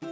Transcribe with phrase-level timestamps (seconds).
[0.00, 0.10] Hey,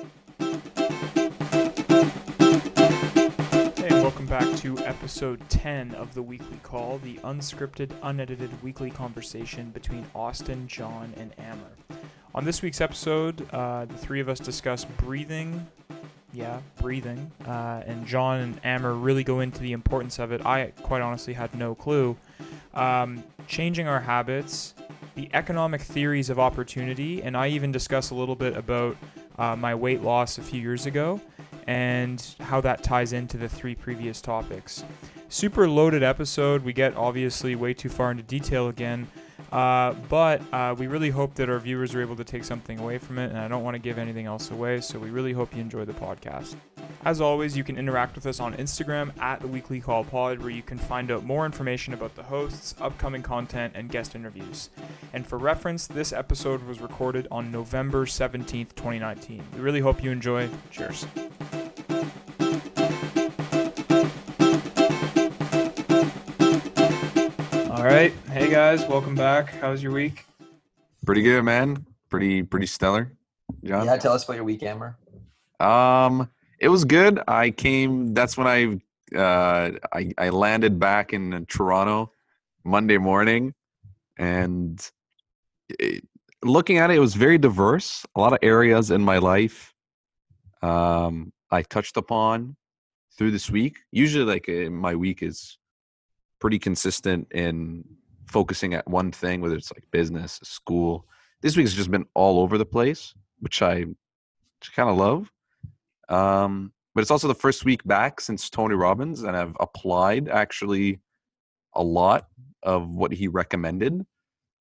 [3.91, 10.07] welcome back to episode 10 of the Weekly Call, the unscripted, unedited weekly conversation between
[10.15, 11.77] Austin, John, and Amer.
[12.35, 15.67] On this week's episode, uh, the three of us discuss breathing.
[16.33, 17.31] Yeah, breathing.
[17.47, 20.45] Uh, and John and Amer really go into the importance of it.
[20.45, 22.17] I quite honestly had no clue.
[22.73, 24.75] Um, changing our habits,
[25.15, 28.97] the economic theories of opportunity, and I even discuss a little bit about
[29.39, 31.21] uh, my weight loss a few years ago
[31.67, 34.85] and how that ties into the three previous topics.
[35.29, 36.63] Super loaded episode.
[36.63, 39.09] We get obviously way too far into detail again,
[39.55, 42.99] uh, but uh, we really hope that our viewers are able to take something away
[42.99, 45.55] from it, and I don't want to give anything else away, so we really hope
[45.55, 46.57] you enjoy the podcast.
[47.05, 50.51] As always, you can interact with us on Instagram at the Weekly Call Pod, where
[50.51, 54.71] you can find out more information about the hosts, upcoming content, and guest interviews.
[55.13, 59.41] And for reference, this episode was recorded on November 17th, 2019.
[59.55, 60.49] We really hope you enjoy.
[60.73, 61.07] Cheers.
[67.85, 68.15] All right.
[68.31, 69.51] Hey guys, welcome back.
[69.61, 70.25] How's your week?
[71.05, 71.85] Pretty good, man.
[72.09, 73.13] Pretty pretty stellar.
[73.63, 73.85] John.
[73.85, 74.97] Yeah, tell us about your week, Amer.
[75.61, 77.21] Um, it was good.
[77.29, 78.15] I came.
[78.15, 78.81] That's when I
[79.15, 82.11] uh I I landed back in Toronto
[82.65, 83.53] Monday morning,
[84.17, 84.81] and
[85.79, 86.09] it,
[86.43, 88.07] looking at it, it was very diverse.
[88.17, 89.75] A lot of areas in my life,
[90.63, 92.57] um, I touched upon
[93.19, 93.77] through this week.
[93.93, 95.59] Usually, like uh, my week is
[96.41, 97.85] pretty consistent in
[98.27, 101.07] focusing at one thing, whether it's like business, school.
[101.41, 103.85] This week's just been all over the place, which I
[104.75, 105.31] kind of love.
[106.09, 111.01] Um, but it's also the first week back since Tony Robbins, and I've applied actually
[111.75, 112.29] a lot
[112.63, 114.05] of what he recommended.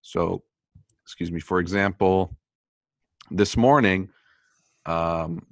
[0.02, 0.44] So,
[1.04, 2.36] excuse me, for example,
[3.30, 4.10] this morning,
[4.86, 5.46] um,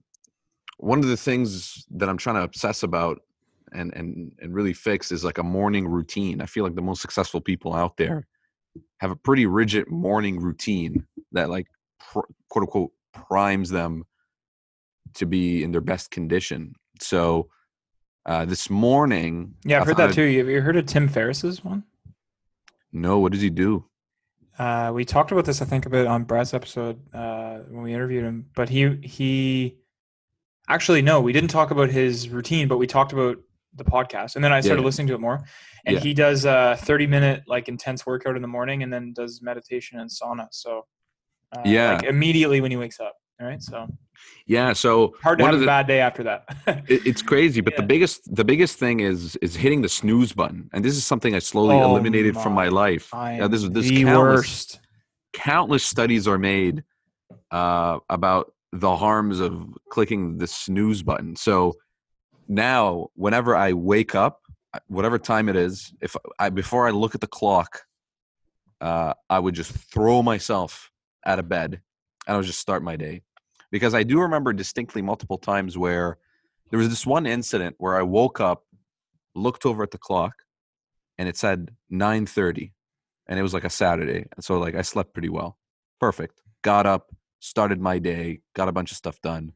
[0.78, 3.22] one of the things that I'm trying to obsess about
[3.74, 6.42] and and and really fix is like a morning routine.
[6.42, 8.26] I feel like the most successful people out there
[9.00, 11.68] have a pretty rigid morning routine that like
[12.00, 12.20] pr-
[12.50, 14.04] quote unquote primes them
[15.16, 16.74] to be in their best condition.
[17.00, 17.50] So
[18.26, 20.38] uh, this morning, Yeah, I've I heard that too.
[20.38, 21.84] Have you heard of Tim Ferriss's one?
[22.94, 23.86] No, what does he do?
[24.60, 27.94] Uh, we talked about this, I think, a bit on Brad's episode uh, when we
[27.94, 28.48] interviewed him.
[28.54, 29.78] But he he
[30.68, 33.40] actually no, we didn't talk about his routine, but we talked about
[33.76, 34.86] the podcast, and then I started Yeah.
[34.86, 35.44] listening to it more.
[35.86, 36.02] And Yeah.
[36.02, 40.00] he does a thirty minute like intense workout in the morning, and then does meditation
[40.00, 40.48] and sauna.
[40.52, 40.86] So
[41.56, 41.94] uh, Yeah.
[41.96, 43.16] like, immediately when he wakes up.
[43.42, 43.88] All right, so
[44.46, 46.44] Yeah, so hard to have of a the- bad day after that.
[46.88, 50.70] It, it's crazy, but the biggest the biggest thing is is hitting the snooze button,
[50.74, 53.10] and this is something I slowly Oh eliminated from my- my life.
[53.14, 54.80] Yeah, this this the countless worst.
[55.34, 56.84] countless studies are made
[57.52, 61.36] uh, about the harms of clicking the snooze button.
[61.36, 61.74] So
[62.52, 64.42] now, whenever I wake up,
[64.74, 67.84] uh, whatever time it is, if I before I look at the clock,
[68.82, 70.92] uh, I would just throw myself
[71.26, 71.80] out of bed
[72.28, 73.22] and I would just start my day.
[73.72, 76.18] Because I do remember distinctly multiple times where
[76.72, 78.66] there was this one incident where I woke up,
[79.34, 80.34] looked over at the clock,
[81.18, 82.74] and it said 9:30
[83.28, 84.26] and it was like a Saturday.
[84.36, 85.58] And so like I slept pretty well.
[86.02, 86.42] Perfect.
[86.64, 89.54] Got up, started my day, got a bunch of stuff done.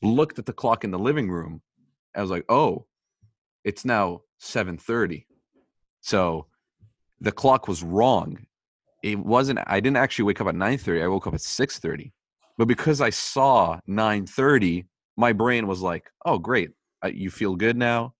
[0.00, 1.60] Looked at the clock in the living room.
[2.18, 2.86] I was like, "Oh,
[3.64, 5.26] it's now 7:30."
[6.00, 6.46] So
[7.20, 8.46] the clock was wrong.
[9.02, 11.02] It wasn't I didn't actually wake up at 9:30.
[11.02, 12.12] I woke up at 6:30.
[12.56, 14.86] But because I saw 9:30,
[15.16, 16.70] my brain was like, "Oh, great.
[17.04, 18.14] Uh, You feel good now."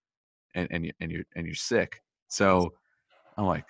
[0.54, 2.00] And and you and you're and you're sick.
[2.28, 2.74] So
[3.36, 3.66] I'm like,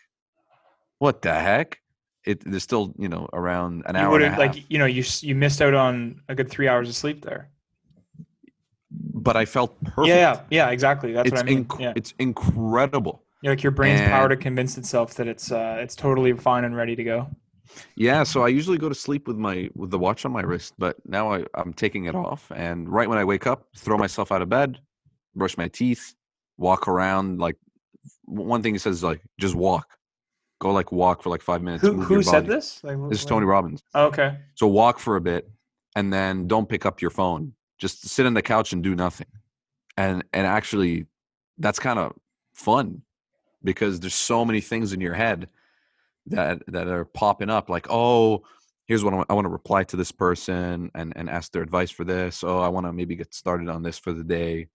[0.99, 1.81] what the heck?
[2.25, 4.79] It there's still you know around an You hour would and a have like you
[4.79, 7.51] know you you missed out on a good three hours of sleep there.
[8.99, 10.09] But I felt perfect.
[10.09, 11.13] Yeah, yeah, yeah, exactly.
[11.13, 11.65] That's it's what I mean.
[11.65, 11.93] inc- yeah.
[11.97, 13.23] it's incredible.
[13.43, 16.75] Yeah, like your brain's power to convince itself that it's uh it's totally fine and
[16.77, 17.29] ready to go.
[17.97, 20.75] Yeah, so I usually go to sleep with my with the watch on my wrist,
[20.79, 24.33] but now I, I'm taking it off, and right when I wake up, throw myself
[24.33, 24.81] out of bed,
[25.35, 26.15] brush my teeth,
[26.57, 27.39] walk around.
[27.39, 27.57] Like
[28.25, 29.99] one thing he says is like just walk,
[30.61, 31.83] go like walk for like five minutes.
[31.83, 32.47] Who who said body.
[32.47, 32.83] this?
[32.83, 33.83] Like, This is Tony Robbins.
[33.95, 34.39] Oh, okay.
[34.55, 35.49] So walk for a bit
[35.95, 37.53] and then don't pick up your phone.
[37.79, 39.27] Just sit on the couch and do nothing.
[39.97, 41.07] And and actually
[41.59, 42.13] that's kind of
[42.53, 43.03] fun
[43.65, 45.49] because there's so many things in your head
[46.27, 48.43] that that are popping up like, "Oh,
[48.87, 51.63] here's what I want, I want to reply to this person and and ask their
[51.63, 52.45] advice for this.
[52.45, 54.69] Oh, I want to maybe get started on this for the day."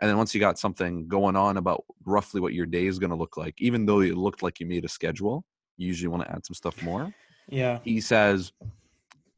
[0.00, 3.10] And then once you got something going on about roughly what your day is going
[3.10, 5.44] to look like, even though it looked like you made a schedule,
[5.76, 7.12] you usually want to add some stuff more
[7.48, 7.80] Yeah.
[7.82, 8.52] he says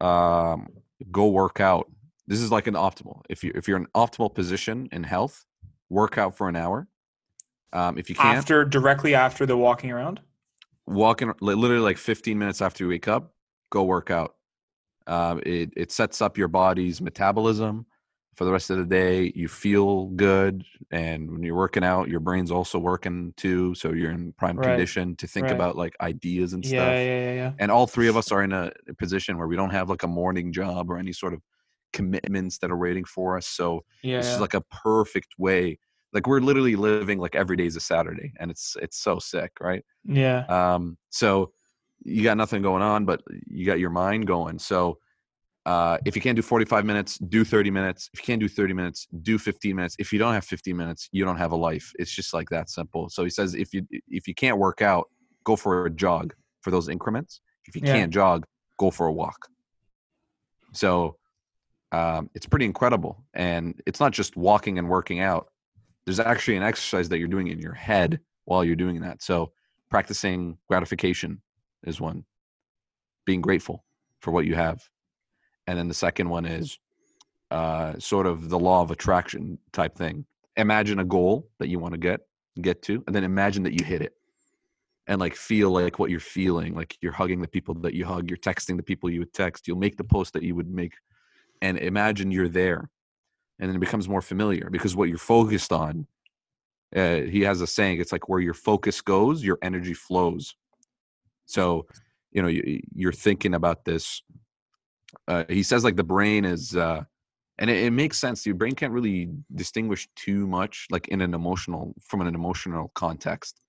[0.00, 0.68] um,
[1.10, 1.90] go work out
[2.26, 3.22] this is like an optimal.
[3.28, 5.44] If you if you're in an optimal position in health,
[5.90, 6.88] work out for an hour.
[7.72, 10.20] Um, if you can't, After directly after the walking around.
[10.86, 13.34] walking literally like 15 minutes after you wake up,
[13.70, 14.36] go work out.
[15.06, 17.86] Um, it it sets up your body's metabolism
[18.36, 19.32] for the rest of the day.
[19.34, 23.74] You feel good, and when you're working out, your brain's also working too.
[23.74, 24.68] So you're in prime Right.
[24.68, 25.52] condition to think Right.
[25.52, 26.96] about like ideas and Yeah, stuff.
[26.98, 27.52] yeah, yeah, yeah.
[27.58, 30.08] And all three of us are in a position where we don't have like a
[30.08, 31.42] morning job or any sort of
[31.92, 33.46] commitments that are waiting for us.
[33.46, 34.34] So Yeah, this yeah.
[34.34, 35.78] is like a perfect way.
[36.12, 39.52] Like we're literally living like every day is a Saturday, and it's it's so sick,
[39.60, 39.84] right?
[40.04, 40.44] yeah.
[40.48, 41.52] Um, so
[42.04, 44.58] you got nothing going on, but you got your mind going.
[44.58, 44.98] So
[45.64, 48.10] uh, if you can't do 45 minutes, do 30 minutes.
[48.12, 49.94] If you can't do 30 minutes, do 15 minutes.
[49.98, 51.92] If you don't have 15 minutes, you don't have a life.
[51.98, 53.08] It's just like that simple.
[53.08, 55.08] So he says if you if you can't work out,
[55.44, 57.40] go for a jog for those increments.
[57.66, 57.92] If you Yeah.
[57.92, 58.44] can't jog,
[58.78, 59.48] go for a walk.
[60.72, 61.16] So
[61.92, 65.48] um, it's pretty incredible, and it's not just walking and working out.
[66.04, 69.22] There's actually an exercise that you're doing in your head while you're doing that.
[69.22, 69.52] So
[69.88, 71.40] practicing gratification
[71.84, 72.24] is one
[73.24, 73.84] being grateful
[74.20, 74.82] for what you have
[75.66, 76.78] and then the second one is
[77.50, 80.24] uh, sort of the law of attraction type thing
[80.56, 82.20] imagine a goal that you want to get
[82.60, 84.14] get to and then imagine that you hit it
[85.06, 88.28] and like feel like what you're feeling like you're hugging the people that you hug
[88.28, 90.94] you're texting the people you would text you'll make the post that you would make
[91.62, 92.90] and imagine you're there
[93.58, 96.06] and then it becomes more familiar because what you're focused on
[96.94, 100.54] uh, he has a saying it's like where your focus goes your energy flows.
[101.46, 101.86] So
[102.32, 104.22] you know you, you're thinking about this
[105.28, 107.02] uh, he says like the brain is uh
[107.58, 111.34] and it, it makes sense your brain can't really distinguish too much like in an
[111.34, 113.60] emotional from an emotional context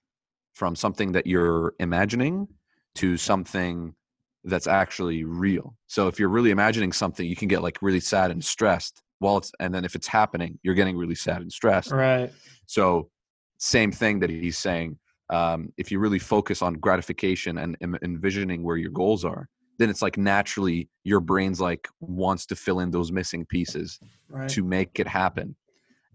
[0.53, 2.47] from something that you're imagining
[2.95, 3.93] to something
[4.45, 8.29] that's actually real so if you're really imagining something you can get like really sad
[8.31, 11.91] and stressed while it's and then if it's happening you're getting really sad and stressed
[11.91, 12.31] Right.
[12.65, 13.09] so,
[13.57, 14.97] same thing that he's saying.
[15.29, 19.47] Um, if you really focus on gratification and envisioning where your goals are,
[19.79, 23.99] then it's like naturally your brain's like wants to fill in those missing pieces
[24.29, 24.49] Right.
[24.49, 25.55] to make it happen.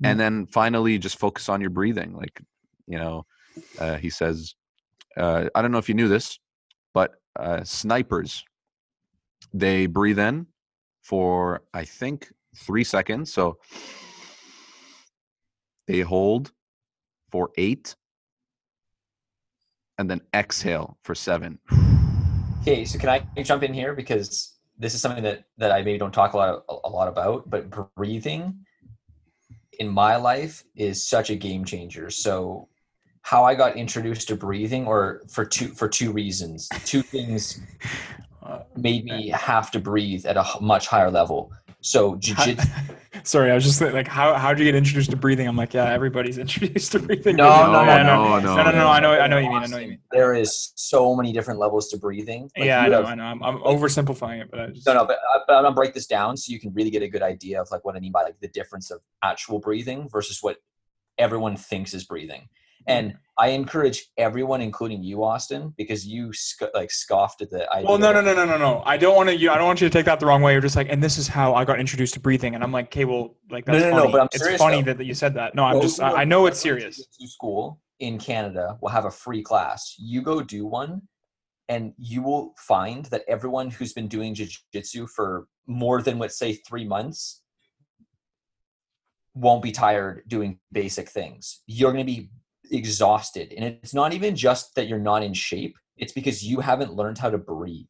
[0.02, 0.10] Mm.
[0.10, 2.12] And then finally, just focus on your breathing.
[2.14, 2.38] Like,
[2.86, 3.24] you know,
[3.78, 4.54] uh, he says,
[5.16, 6.38] uh, I don't know if you knew this,
[6.98, 8.44] but uh, snipers,
[9.54, 10.48] they breathe in
[11.00, 13.32] for, I think, three seconds.
[13.32, 13.58] So
[15.86, 16.50] they hold
[17.30, 17.94] for eight
[19.96, 21.60] and then exhale for seven.
[22.62, 25.98] Okay, so can I jump in here because this is something that that I maybe
[25.98, 28.42] don't talk a lot a lot about, but breathing
[29.78, 32.10] in my life is such a game changer.
[32.10, 32.68] So
[33.28, 36.66] how I got introduced to breathing or for two for two reasons.
[36.86, 37.60] Two things
[38.76, 41.52] made me have to breathe at a much higher level.
[41.82, 42.66] So jiu-jitsu
[43.24, 45.46] Sorry, I was just like, how how would you get introduced to breathing?
[45.46, 47.36] I'm like, yeah, everybody's introduced to breathing.
[47.36, 48.88] No, no, no, no, no, no, no.
[48.88, 49.62] I know, I know what you mean.
[49.62, 50.00] I know what you mean.
[50.10, 52.50] there is so many different levels to breathing.
[52.56, 53.24] Like, yeah, I know, I know.
[53.24, 55.92] I'm, I'm oversimplifying it, but I just No, no, but, uh, but I'm gonna break
[55.92, 58.12] this down so you can really get a good idea of like what I mean
[58.12, 60.56] by like the difference of actual breathing versus what
[61.18, 62.48] everyone thinks is breathing.
[62.88, 63.16] And mm.
[63.36, 67.88] I encourage everyone, including you, Austin, because you sc- like scoffed at the idea.
[67.88, 68.82] Well, no, no, no, no, no, no.
[68.84, 69.36] I don't want to.
[69.36, 70.52] You, I don't want you to take that the wrong way.
[70.52, 72.86] You're just like, and this is how I got introduced to breathing, and I'm like,
[72.86, 74.12] okay, well, like No, that's no, no, funny.
[74.12, 74.94] but I'm it's serious, funny though.
[74.94, 75.54] that, you said that.
[75.54, 76.00] No, I'm Go just.
[76.00, 77.06] I, I, know it's go to serious.
[77.20, 79.94] School in Canada will have a free class.
[79.98, 81.02] You go do one,
[81.68, 86.54] and you will find that everyone who's been doing jiu-jitsu for more than let's say
[86.54, 87.42] three months
[89.34, 91.60] won't be tired doing basic things.
[91.66, 92.30] You're going to be
[92.70, 95.76] exhausted, and it's not even just that you're not in shape.
[95.96, 97.86] It's because you haven't learned how to breathe.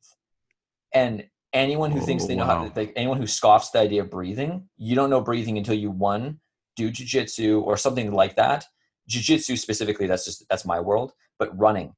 [0.95, 2.73] And anyone who thinks Oh, they know how, wow.
[2.75, 6.41] like anyone who scoffs the idea of breathing, you don't know breathing until you one
[6.77, 8.65] do jujitsu or something like that.
[9.09, 11.95] Jiu-jitsu specifically, that's just that's my world, but running.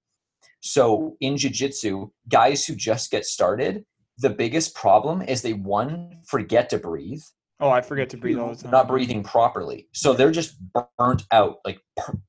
[0.61, 3.85] So in jiu-jitsu, guys who just get started,
[4.19, 7.23] the biggest problem is they one forget to breathe,
[7.61, 8.71] Oh, I forget to breathe all the time.
[8.71, 9.89] not breathing properly.
[9.93, 10.57] So they're just
[10.99, 11.81] burnt out, like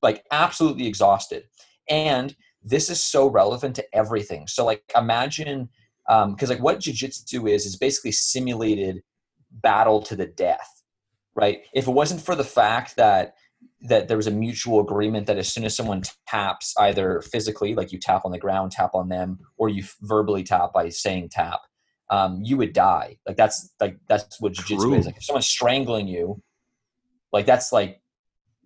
[0.02, 1.44] like absolutely exhausted.
[1.88, 4.46] And this is so relevant to everything.
[4.46, 5.70] So like imagine
[6.08, 9.02] um, because like what jiu-jitsu is is basically simulated
[9.50, 10.82] battle to the death,
[11.34, 11.62] right?
[11.74, 13.34] If it wasn't for the fact that
[13.82, 17.92] that there was a mutual agreement that as soon as someone taps either physically like
[17.92, 21.60] you tap on the ground tap on them or you verbally tap by saying tap
[22.12, 24.94] um, you would die like that's like that's what jiu-jitsu True.
[24.94, 26.40] is like if someone's strangling you
[27.32, 28.00] like that's like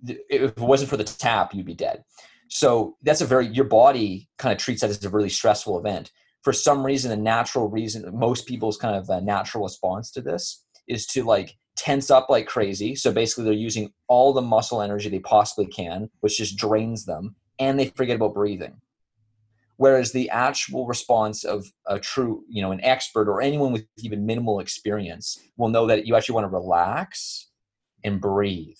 [0.05, 2.03] if it wasn't for the tap you'd be dead
[2.49, 6.11] so that's a very your body kind of treats that as a really stressful event
[6.43, 10.65] for some reason the natural reason most people's kind of uh, natural response to this
[10.89, 12.95] is to like tense up like crazy.
[12.95, 17.37] So basically, they're using all the muscle energy they possibly can, which just drains them,
[17.59, 18.81] and they forget about breathing.
[19.79, 24.25] Whereas the actual response of a true, you know, an expert or anyone with even
[24.25, 27.49] minimal experience will know that you actually want to relax
[28.03, 28.79] and breathe.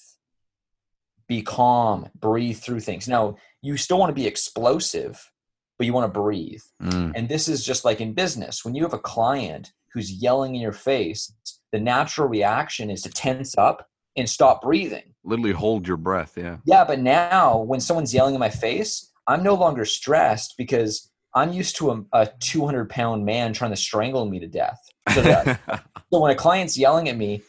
[1.29, 3.09] Be calm, breathe through things.
[3.09, 5.31] Now, you still want to be explosive,
[5.77, 6.63] but you want to breathe.
[6.83, 7.13] Mm.
[7.15, 8.65] And this is just like in business.
[8.65, 11.33] When you have a client who's yelling in your face,
[11.73, 13.87] the natural reaction is to tense up
[14.17, 15.15] and stop breathing.
[15.25, 16.35] Literally hold your breath.
[16.37, 16.59] Yeah.
[16.65, 21.53] Yeah, but now when someone's yelling in my face, I'm no longer stressed because I'm
[21.53, 24.81] used to a, a 200 pound man trying to strangle me to death.
[25.13, 25.61] So, that,
[26.13, 27.43] so when a client's yelling at me,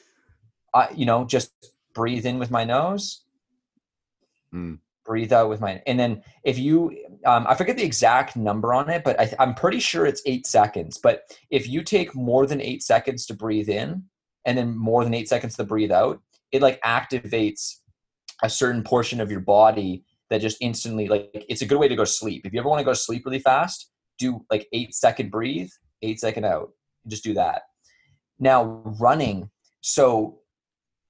[0.73, 1.51] I, you know, just
[1.93, 3.23] breathe in with my nose,
[4.53, 4.79] Mm.
[5.05, 8.89] breathe out with my, and then if you, um, I forget the exact number on
[8.89, 10.97] it, but I, I'm pretty sure it's eight seconds.
[10.97, 14.03] But if you take more than eight seconds to breathe in
[14.45, 16.21] and then more than eight seconds to breathe out,
[16.53, 17.75] it like activates
[18.41, 21.95] a certain portion of your body that just instantly like it's a good way to
[21.95, 22.45] go sleep.
[22.45, 25.69] If you ever want to go sleep really fast, do like eight second breathe,
[26.01, 26.69] eight second out.
[27.07, 27.61] Just do that.
[28.39, 29.49] Now running,
[29.81, 30.39] so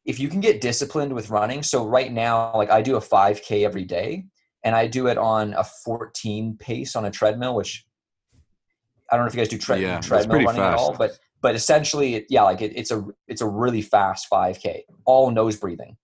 [0.05, 3.65] if you can get disciplined with running, so right now, like I do a 5K
[3.65, 4.25] every day,
[4.63, 7.85] and I do it on a 14 pace on a treadmill, which
[9.11, 11.55] I don't know if you guys do tre- Yeah, treadmill running at all, but but
[11.55, 15.97] essentially, it, yeah, like it, it's a it's a really fast 5K, all nose breathing.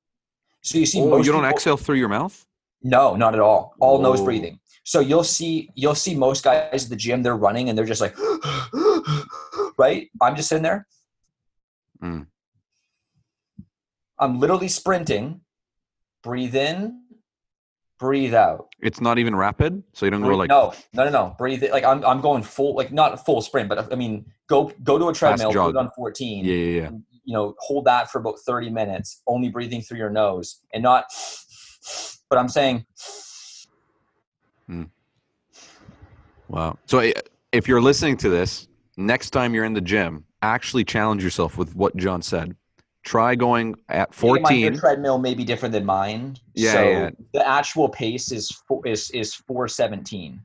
[0.62, 2.46] So you see, Oh, you don't people- exhale through your mouth?
[2.84, 3.74] No, not at all.
[3.80, 4.60] All nose breathing.
[4.84, 8.02] So you'll see you'll see most guys at the gym they're running and they're just
[8.02, 8.16] like
[9.78, 10.10] right?
[10.22, 10.86] I'm just sitting there.
[12.04, 12.28] Mm.
[14.20, 15.42] I'm literally sprinting.
[16.22, 17.02] Breathe in,
[18.00, 18.68] breathe out.
[18.82, 21.36] It's not even rapid, so you don't go like no, no, no, no.
[21.38, 21.72] Breathe in.
[21.72, 25.10] Like I'm I'm going full like not full sprint, but I mean go go to
[25.10, 26.46] a treadmill, put it on 14.
[26.46, 26.88] yeah, yeah, yeah.
[26.88, 30.84] and, you know, hold that for about 30 minutes, only breathing through your nose and
[30.84, 31.06] not
[32.34, 32.84] but I'm saying
[34.66, 34.84] hmm.
[36.48, 36.80] Wow.
[36.88, 37.12] So
[37.52, 41.76] if you're listening to this, next time you're in the gym, actually challenge yourself with
[41.76, 42.56] what John said.
[43.04, 44.62] Try going at Keep in mind, 14.
[44.62, 46.38] Your treadmill may be different than mine.
[46.56, 47.10] Yeah, so yeah.
[47.34, 50.40] the actual pace is four, is is four seventeen.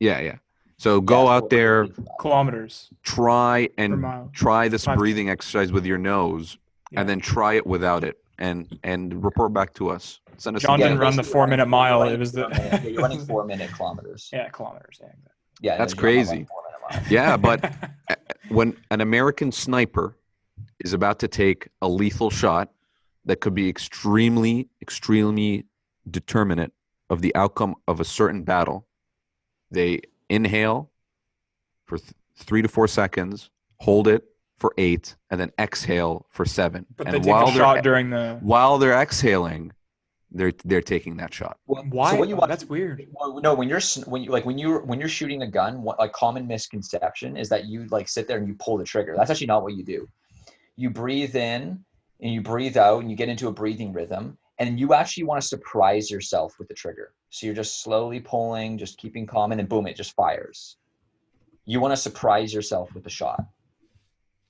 [0.00, 0.36] Yeah, yeah.
[0.78, 1.86] So go out there,
[2.20, 4.30] Kilometers try per and mile.
[4.34, 4.98] try this Five.
[4.98, 6.58] breathing exercise with your nose,
[6.90, 7.00] Yeah.
[7.00, 10.20] and then try it without it, and and report back to us.
[10.36, 10.62] Send us.
[10.62, 11.02] John an didn't email.
[11.02, 13.70] run the basically four-minute mile, running it was the- minute- yeah, you're running four minute
[13.72, 14.28] kilometers.
[14.32, 14.98] Yeah, kilometers.
[15.02, 15.08] Yeah.
[15.62, 16.46] Yeah, That's you're not running
[16.94, 17.14] crazy.
[17.14, 17.72] Yeah, but
[18.48, 20.16] when an American sniper
[20.84, 22.70] is about to take a lethal shot
[23.24, 25.64] that could be extremely, extremely
[26.10, 26.72] determinate
[27.10, 28.86] of the outcome of a certain battle,
[29.70, 30.90] they inhale
[31.86, 33.50] for th- three to four seconds,
[33.80, 34.22] hold it
[34.58, 36.86] for eight, and then exhale for seven.
[36.96, 38.38] but they and take while the they're shot during the.
[38.40, 39.72] while they're exhaling,
[40.30, 41.58] they're they're taking that shot.
[41.66, 42.12] Well, Why?
[42.12, 43.06] So what you want, That's weird.
[43.42, 45.98] no, when you're sn- when you like when you when you're shooting a gun, what
[45.98, 49.14] like common misconception is that you like sit there and you pull the trigger.
[49.16, 50.08] That's actually not what you do.
[50.76, 51.84] You breathe in
[52.20, 55.40] and you breathe out and you get into a breathing rhythm and you actually want
[55.40, 57.12] to surprise yourself with the trigger.
[57.30, 60.76] So you're just slowly pulling, just keeping calm and then boom it just fires.
[61.66, 63.44] You want to surprise yourself with the shot.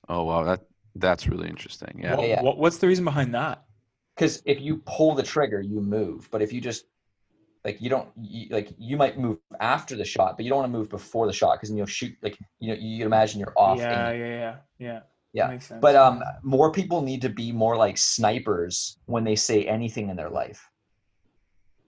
[0.09, 0.61] Oh wow, that
[0.95, 1.99] that's really interesting.
[2.03, 2.15] Yeah.
[2.15, 2.41] What, yeah.
[2.41, 3.63] what- what's the reason behind that?
[4.17, 6.85] because if you pull the trigger you move but if you just
[7.63, 10.71] like you don't you, like you might move after the shot but you don't want
[10.71, 13.53] to move before the shot because then you'll shoot like you know you imagine you're
[13.55, 14.19] off Yeah, aim.
[14.19, 14.99] yeah, yeah, yeah.
[15.33, 19.65] Yeah, Makes but um more people need to be more like snipers when they say
[19.65, 20.67] anything in their life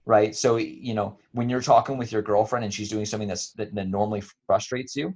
[0.05, 3.53] right so you know when you're talking with your girlfriend and she's doing something that's
[3.53, 5.15] that, that normally frustrates you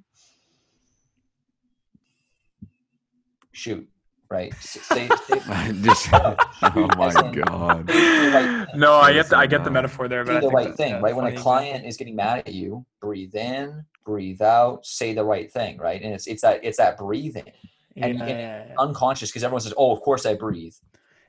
[3.53, 3.87] shoot
[4.29, 5.39] right S- say, say,
[5.81, 7.89] Just, No, oh my in- god.
[7.89, 10.53] right no, I get the, I get the metaphor there, but do I the think
[10.53, 11.15] right that's, thing, yeah, right?
[11.15, 15.51] When a client is getting mad at you, breathe in, breathe out, say the right
[15.51, 16.01] thing, right?
[16.01, 17.53] And it's it's that it's that breathing, and-
[17.95, 18.75] Yeah, and yeah, yeah.
[18.79, 20.73] unconscious, because everyone says, "Oh, of course I breathe."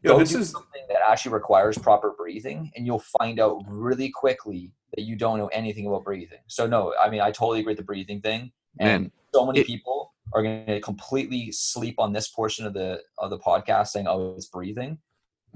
[0.02, 3.62] Yo, Go this do is something that actually requires proper breathing, and you'll find out
[3.68, 6.38] really quickly that you don't know anything about breathing.
[6.46, 9.60] So no, I mean I totally agree with the breathing thing, and Man, so many
[9.60, 13.88] it- people are going to completely sleep on this portion of the of the podcast,
[13.88, 14.98] saying, "Oh, it's breathing."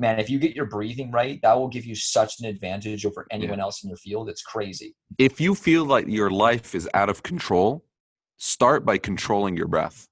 [0.01, 3.27] Man, if you get your breathing right, that will give you such an advantage over
[3.33, 4.29] anyone else in your field.
[4.29, 4.95] It's crazy.
[5.19, 7.85] if you feel like your life is out of control,
[8.37, 10.07] start by controlling your breath.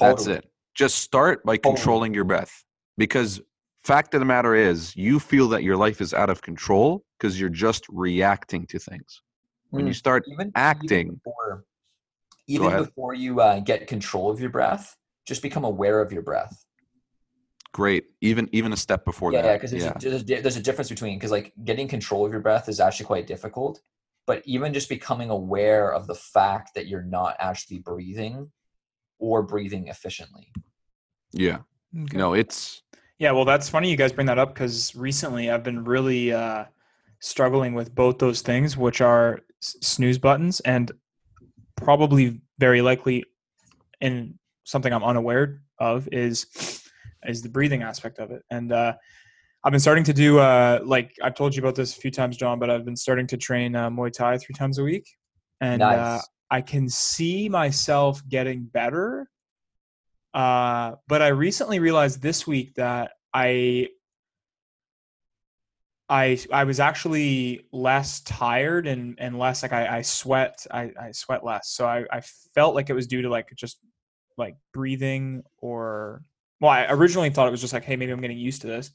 [0.00, 0.50] That's it.
[0.74, 1.74] Just start by Totally.
[1.74, 2.64] controlling your breath.
[2.96, 3.42] Because
[3.84, 7.38] fact of the matter is, you feel that your life is out of control because
[7.38, 9.20] you're just reacting to things.
[9.68, 9.96] When you Mm.
[9.96, 11.62] start even even acting- before, Go
[12.48, 14.96] even before you uh, get control of your breath,
[15.26, 16.64] just become aware of your breath.
[17.72, 18.04] great.
[18.20, 19.48] Even even a step before yeah, that.
[19.48, 22.32] yeah, because there's, a- there's, a- there's a difference between because like getting control of
[22.32, 23.80] your breath is actually quite difficult,
[24.26, 28.50] but even just becoming aware of the fact that you're not actually breathing
[29.18, 30.52] or breathing efficiently.
[31.32, 31.58] yeah.
[31.92, 32.82] You know, it's
[33.18, 36.64] Yeah, well, that's funny you guys bring that up because recently I've been really uh,
[37.20, 40.90] struggling with both those things, which are s- snooze buttons and
[41.84, 43.24] probably very likely
[44.00, 46.46] in something I'm unaware of is
[47.26, 48.42] is the breathing aspect of it.
[48.50, 48.94] And uh,
[49.64, 52.36] I've been starting to do uh, like I've told you about this a few times,
[52.36, 55.06] John, but I've been starting to train uh, Muay Thai three times a week,
[55.60, 56.28] and uh, Nice.
[56.50, 59.28] I can see myself getting better.
[60.34, 63.88] Uh, but I recently realized this week that I
[66.12, 71.10] I I was actually less tired and and less like I, I sweat I, I
[71.12, 71.70] sweat less.
[71.70, 72.20] So I, I
[72.54, 73.78] felt like it was due to like just
[74.36, 76.22] like breathing or
[76.60, 78.90] well, I originally thought it was just like, hey, maybe I'm getting used to this.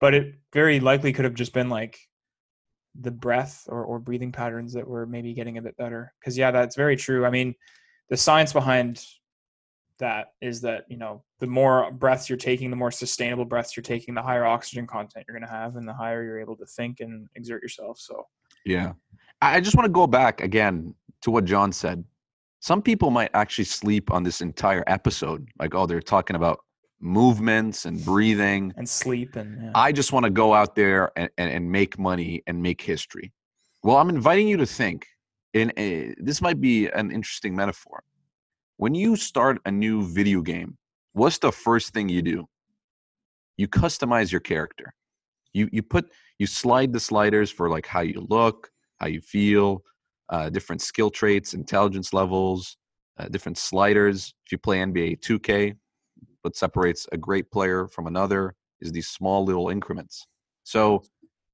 [0.00, 1.98] But it very likely could have just been like
[3.00, 6.14] the breath or, or breathing patterns that were maybe getting a bit better.
[6.24, 7.26] Cause yeah, that's very true.
[7.26, 7.56] I mean,
[8.08, 9.04] the science behind
[9.98, 13.82] that is that you know the more breaths you're taking the more sustainable breaths you're
[13.82, 16.66] taking the higher oxygen content you're going to have and the higher you're able to
[16.66, 18.26] think and exert yourself so
[18.66, 18.92] Yeah.
[19.40, 22.04] I just want to go back again to what John said.
[22.60, 25.48] Some people might actually sleep on this entire episode.
[25.58, 26.60] Like, oh, they're talking about
[27.00, 28.72] movements and breathing.
[28.76, 29.70] and sleep and yeah.
[29.74, 33.32] I just want to go out there and, and, and make money and make history.
[33.82, 35.06] Well, I'm inviting you to think,
[35.52, 38.02] in uh, this might be an interesting metaphor.
[38.78, 40.76] When you start a new video game,
[41.12, 42.46] what's the first thing you do?
[43.56, 44.92] You customize your character.
[45.54, 49.82] You you put you slide the sliders for like how you look, how you feel,
[50.28, 52.76] uh, different skill traits, intelligence levels,
[53.18, 54.34] uh, different sliders.
[54.44, 55.74] If you play NBA 2K,
[56.42, 60.26] what separates a great player from another is these small little increments.
[60.64, 61.02] So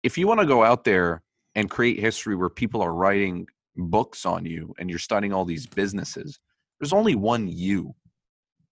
[0.02, 1.23] if you want to go out there
[1.55, 5.66] and create history where people are writing books on you and you're starting all these
[5.66, 6.40] businesses,
[6.83, 7.95] there's only one you.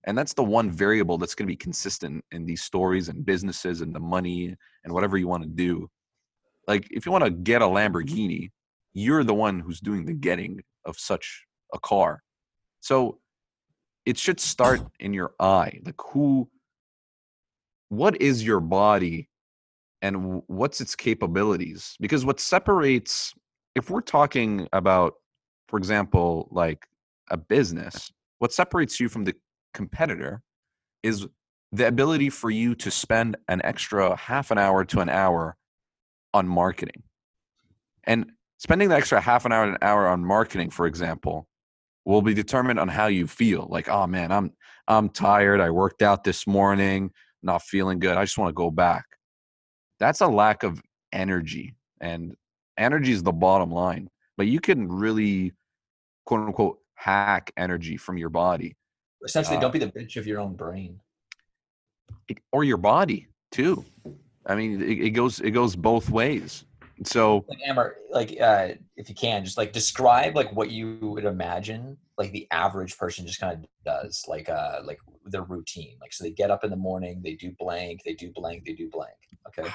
[0.04, 3.82] And that's the one variable that's going to be consistent in these stories and businesses
[3.82, 5.88] and the money and whatever you want to do.
[6.66, 8.50] Like if you want to get a Lamborghini,
[8.94, 12.20] you're the one who's doing the getting of such a car.
[12.80, 13.20] So
[14.04, 15.78] it should start in your eye.
[15.84, 16.48] Like who
[17.90, 19.28] what is your body
[20.02, 21.94] and what's its capabilities?
[22.00, 23.32] Because what separates
[23.76, 25.14] if we're talking about
[25.68, 26.84] for example like
[27.30, 29.34] a business, what separates you from the
[29.74, 30.42] competitor
[31.02, 31.26] is
[31.72, 35.56] the ability for you to spend an extra half an hour to an hour
[36.34, 37.02] on marketing.
[38.04, 41.46] And spending the extra half an hour an hour on marketing, for example,
[42.04, 43.66] will be determined on how you feel.
[43.70, 44.52] Like, oh man, I'm
[44.88, 45.60] I'm tired.
[45.60, 47.12] I worked out this morning,
[47.42, 48.16] not feeling good.
[48.16, 49.04] I just want to go back.
[50.00, 51.76] That's a lack of energy.
[52.00, 52.34] And
[52.76, 54.08] energy is the bottom line.
[54.36, 55.52] But you can really
[56.24, 58.76] quote unquote hack energy from your body
[59.24, 61.00] Essentially, Uh, don't be the bitch of your own brain.
[62.28, 63.84] it- or your body too.
[64.46, 66.64] I mean, it, it goes it goes both ways.
[67.04, 71.24] So Like Amer, like uh, if you can, just like describe like what you would
[71.24, 75.96] imagine like the average person just kind of does, like uh, like their routine.
[76.00, 78.74] Like so, they get up in the morning, they do blank, they do blank, they
[78.74, 79.16] do blank.
[79.48, 79.68] Okay.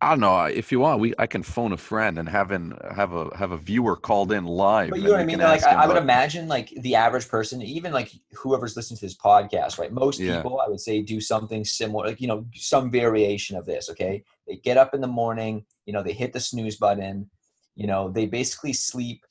[0.00, 1.00] I don't know if you want.
[1.00, 4.32] We I can phone a friend and have an have a have a viewer called
[4.32, 4.90] in live.
[4.90, 5.38] But you know what I mean?
[5.38, 9.16] Like I, I would imagine like the average person, even like whoever's listening to this
[9.16, 9.92] podcast, right?
[9.92, 10.36] Most Yeah.
[10.36, 13.88] people I would say do something similar, like you know, some variation of this.
[13.88, 14.24] Okay.
[14.46, 17.30] They get up in the morning, you know, they hit the snooze button,
[17.74, 19.24] you know, they basically sleep,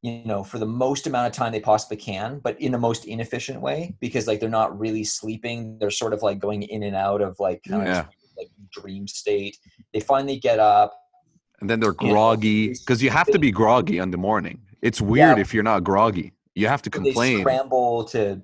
[0.00, 3.04] you know, for the most amount of time they possibly can, but in the most
[3.04, 5.78] inefficient way because like they're not really sleeping.
[5.78, 8.04] They're sort of like going in and out of like kind of Yeah.
[8.36, 9.58] Like dream state.
[9.92, 10.98] They finally get up.
[11.60, 14.60] and then they're groggy because you have to be groggy in the morning.
[14.82, 16.32] It's weird if you're not groggy.
[16.54, 18.40] You have to but They scramble to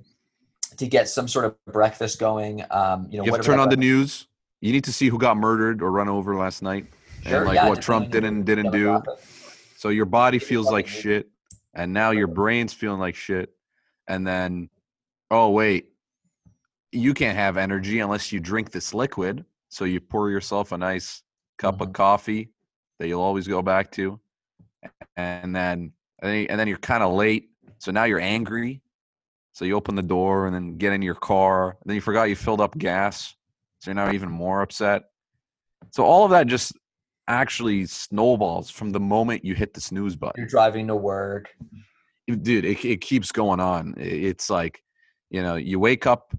[0.77, 2.65] to get some sort of breakfast going.
[2.71, 4.27] Um, you know, You have to turn on the news.
[4.61, 6.87] You need to see who got murdered or run over last night,
[7.27, 9.03] Sure, and like yeah, what Trump didn't and didn't do.
[9.77, 11.29] So your body feels like shit,
[11.75, 13.51] and now your brain's feeling like shit.
[14.09, 14.71] And then,
[15.31, 15.91] oh wait,
[16.93, 19.45] you can't have energy unless you drink this liquid.
[19.73, 21.23] So you pour yourself a nice
[21.57, 21.95] cup of Mhm.
[21.95, 22.51] coffee
[22.99, 24.21] that you'll always go back to,
[25.17, 27.51] and then and then, you're kind of late.
[27.79, 28.81] So now you're angry.
[29.55, 31.77] So you open the door and then get in your car.
[31.85, 33.35] Then you forgot you filled up gas.
[33.81, 35.03] So you're now even more upset.
[35.91, 36.75] So all of that just
[37.27, 41.49] actually snowballs from the moment you hit the snooze button You're driving to work.
[42.29, 44.83] dude it, it keeps going on it's like
[45.31, 46.33] you know you wake up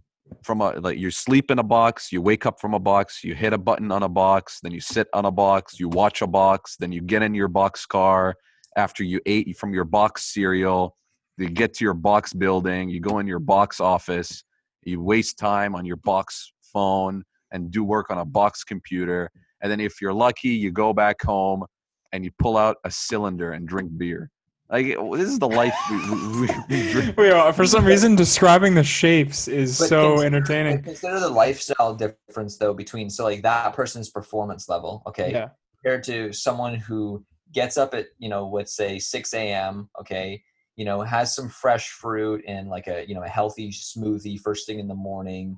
[0.43, 3.35] from a like you sleep in a box, you wake up from a box, you
[3.35, 6.27] hit a button on a box, then you sit on a box, you watch a
[6.27, 8.35] box, then you get in your box car
[8.75, 10.95] after you ate from your box cereal,
[11.37, 14.43] you get to your box building, you go in your box office,
[14.83, 19.29] you waste time on your box phone and do work on a box computer,
[19.61, 21.63] and then if you're lucky, you go back home
[22.11, 24.29] and you pull out a cylinder and drink beer.
[24.69, 27.17] Like this is the life we, we, we, we drink.
[27.17, 30.81] Wait, uh, for some reason, describing the shapes is But so cons- entertaining.
[30.81, 35.49] Consider the lifestyle difference though between so like that person's performance level, okay, Yeah.
[35.83, 39.89] compared to someone who gets up at you know let's say 6 a.m.
[39.99, 40.41] okay,
[40.75, 44.65] you know has some fresh fruit and like a you know a healthy smoothie first
[44.65, 45.55] thing in the morning,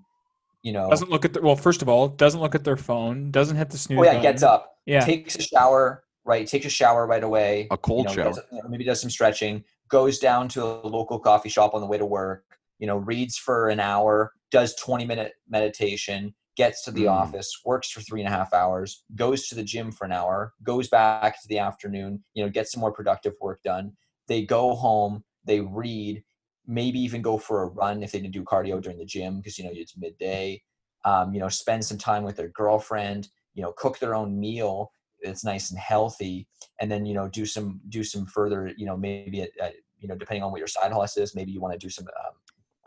[0.62, 0.90] you know.
[0.90, 1.56] Doesn't look at the well.
[1.56, 3.32] First of all, doesn't look at their phone.
[3.32, 4.00] Doesn't hit the snooze.
[4.00, 4.22] oh yeah, button.
[4.24, 5.00] gets up, Yeah.
[5.06, 6.48] takes a shower, right?
[6.48, 7.68] Takes a shower right away.
[7.72, 8.26] A cold you know, shower.
[8.26, 11.82] does- you know, maybe does some stretching, goes down to a local coffee shop on
[11.82, 12.44] the way to work,
[12.80, 17.12] you know, reads for an hour, does 20 minute meditation, gets to the Mm.
[17.12, 20.54] office, works for three and a half hours, goes to the gym for an hour,
[20.64, 23.96] goes back to the afternoon, you know, gets some more productive work done.
[24.28, 26.24] They go home, they read,
[26.66, 29.58] maybe even go for a run if they didn't do cardio during the gym because,
[29.60, 30.64] you know, it's midday.
[31.04, 34.92] Um, you know, spend some time with their girlfriend, you know, cook their own meal
[35.26, 36.48] that's nice and healthy
[36.80, 40.08] and then you know do some do some further you know maybe at, at, you
[40.08, 42.34] know depending on what your side hustle is maybe you want to do some um,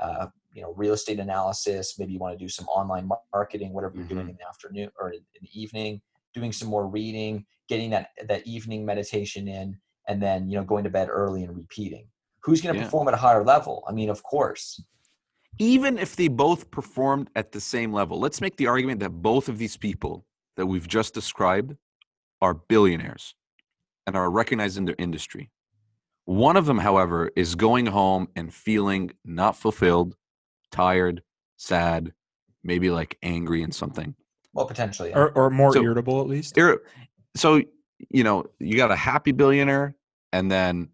[0.01, 3.96] uh, you know real estate analysis maybe you want to do some online marketing whatever
[3.96, 4.31] you're doing Mhm.
[4.31, 6.01] in the afternoon or in, in the evening
[6.35, 9.77] doing some more reading getting that that evening meditation in
[10.09, 12.07] and then you know going to bed early and repeating
[12.40, 12.85] who's going to Yeah.
[12.85, 14.81] perform at a higher level i mean of course
[15.59, 19.48] even if they both performed at the same level, let's make the argument that both
[19.48, 20.24] of these people
[20.57, 21.74] that we've just described
[22.40, 23.35] are billionaires
[24.07, 25.51] and are recognized in their industry.
[26.24, 30.14] One of them, however, is going home and feeling not fulfilled,
[30.70, 31.22] tired,
[31.57, 32.12] sad,
[32.62, 34.14] maybe like angry and something.
[34.53, 35.18] well potentially yeah.
[35.18, 36.57] Or, or more So- irritable at least.
[36.59, 36.83] Ir-
[37.37, 37.62] So,
[38.11, 39.94] you know, you got a happy billionaire
[40.33, 40.88] and then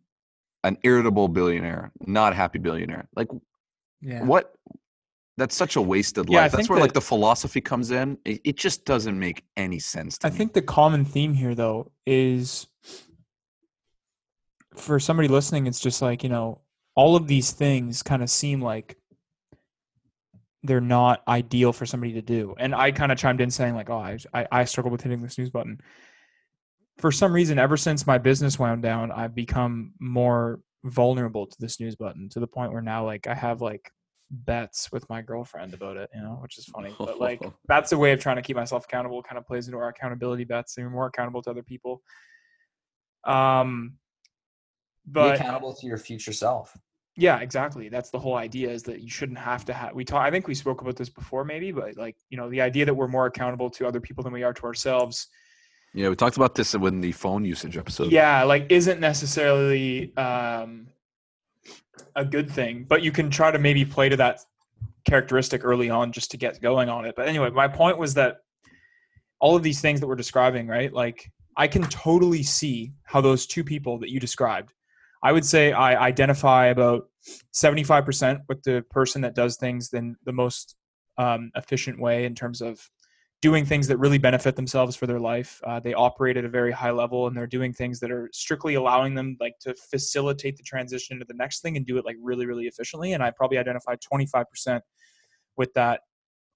[0.63, 3.09] an irritable billionaire, not happy billionaire.
[3.17, 3.29] Like
[4.01, 4.23] Yeah.
[4.25, 4.55] what
[5.37, 8.57] that's such a wasted Yeah, life that's where like the philosophy comes in it, it
[8.57, 10.37] just doesn't make any sense to I me.
[10.37, 12.67] think the common theme here, though, is
[14.77, 16.61] for somebody listening, it's just like, you know,
[16.95, 18.97] all of these things kind of seem like
[20.63, 22.55] they're not ideal for somebody to do.
[22.59, 25.21] And I kind of chimed in saying, like, oh, I, I, I struggle with hitting
[25.21, 25.81] the snooze button.
[26.99, 31.69] For some reason, ever since my business wound down, I've become more vulnerable to the
[31.69, 33.91] snooze button to the point where now, like, I have like
[34.45, 36.95] bets with my girlfriend about it, you know, which is funny.
[36.99, 39.23] But like, that's a way of trying to keep myself accountable.
[39.23, 40.75] Kind of plays into our accountability bets.
[40.75, 42.03] They're more accountable to other people.
[43.25, 43.95] Um,
[45.07, 46.77] be but accountable to your future self
[47.17, 47.89] yeah, exactly.
[47.89, 49.95] That's the whole idea is that you shouldn't have to have.
[49.95, 50.23] We talk.
[50.23, 52.95] I think we spoke about this before, maybe, but like you know, the idea that
[52.95, 55.29] we're more accountable to other people than we are to ourselves.
[55.95, 60.89] yeah we talked about this in the phone usage episode yeah, like isn't necessarily um,
[62.17, 64.41] a good thing, but you can try to maybe play to that
[65.05, 67.15] characteristic early on just to get going on it.
[67.17, 68.37] But anyway, my point was that
[69.41, 70.93] all of these things that we're describing, right?
[70.93, 74.73] Like I can totally see how those two people that you described,
[75.23, 77.09] I would say I identify about
[77.55, 80.77] 75% with the person that does things in the most
[81.19, 82.81] um, efficient way in terms of
[83.43, 85.61] doing things that really benefit themselves for their life.
[85.65, 88.75] Uh, they operate at a very high level and they're doing things that are strictly
[88.75, 92.17] allowing them like to facilitate the transition to the next thing and do it like
[92.23, 93.13] really, really efficiently.
[93.13, 94.81] And I probably identify 25%
[95.57, 96.01] with that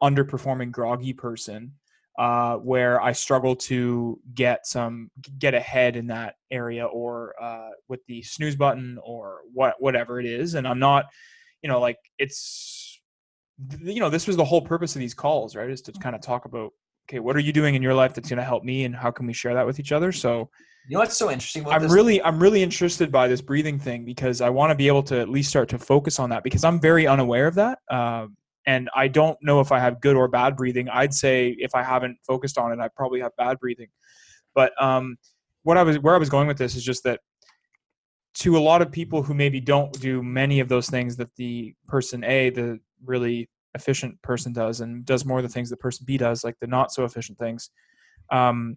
[0.02, 1.72] underperforming groggy person
[2.18, 8.04] uh, where I struggle to get some get ahead in that area or uh, with
[8.06, 10.54] the snooze button or what whatever it is.
[10.54, 11.06] And I'm not,
[11.62, 12.87] you know, like it's
[13.80, 15.68] you know this was the whole purpose of these calls, right?
[15.68, 16.72] Is to kind of talk about
[17.08, 19.10] okay, what are you doing in your life that's going to help me, and how
[19.10, 20.12] can we share that with each other?
[20.12, 20.50] So
[20.88, 24.04] you know what's so interesting I'm this really I'm really interested by this breathing thing
[24.04, 26.64] because I want to be able to at least start to focus on that because
[26.64, 27.80] I'm very unaware of that.
[27.90, 30.88] Um, and I don't know if I have good or bad breathing.
[30.88, 33.88] I'd say if I haven't focused on it, I probably have bad breathing.
[34.54, 35.16] But um,
[35.62, 37.20] what I was where I was going with this is just that
[38.34, 41.74] to a lot of people who maybe don't do many of those things that the
[41.86, 46.04] person A, the really efficient person does, and does more of the things that person
[46.06, 47.70] B does, like the not so efficient things.
[48.30, 48.76] Um,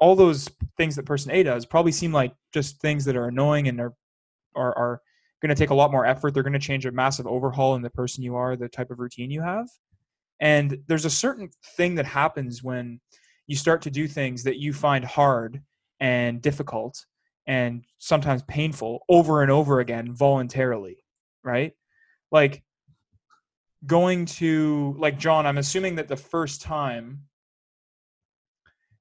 [0.00, 3.68] all those things that person A does probably seem like just things that are annoying
[3.68, 3.94] and are
[4.54, 5.00] are, are
[5.42, 6.34] going to take a lot more effort.
[6.34, 8.98] They're going to change a massive overhaul in the person you are, the type of
[8.98, 9.68] routine you have.
[10.40, 13.00] And there's a certain thing that happens when
[13.46, 15.62] you start to do things that you find hard
[16.00, 17.04] and difficult
[17.46, 20.98] and sometimes painful over and over again voluntarily,
[21.42, 21.72] right?
[22.30, 22.62] Like
[23.86, 27.22] going to like John, I'm assuming that the first time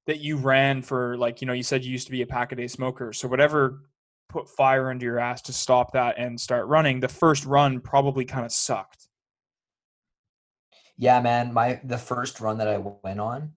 [0.05, 2.51] that you ran for like, you know, you said you used to be a pack
[2.51, 3.11] a day smoker.
[3.11, 3.81] So whatever
[4.29, 8.25] put fire under your ass to stop that and start running, the first run probably
[8.25, 9.07] kind of sucked.
[10.97, 11.53] Yeah, man.
[11.53, 13.51] My the first run that I went on,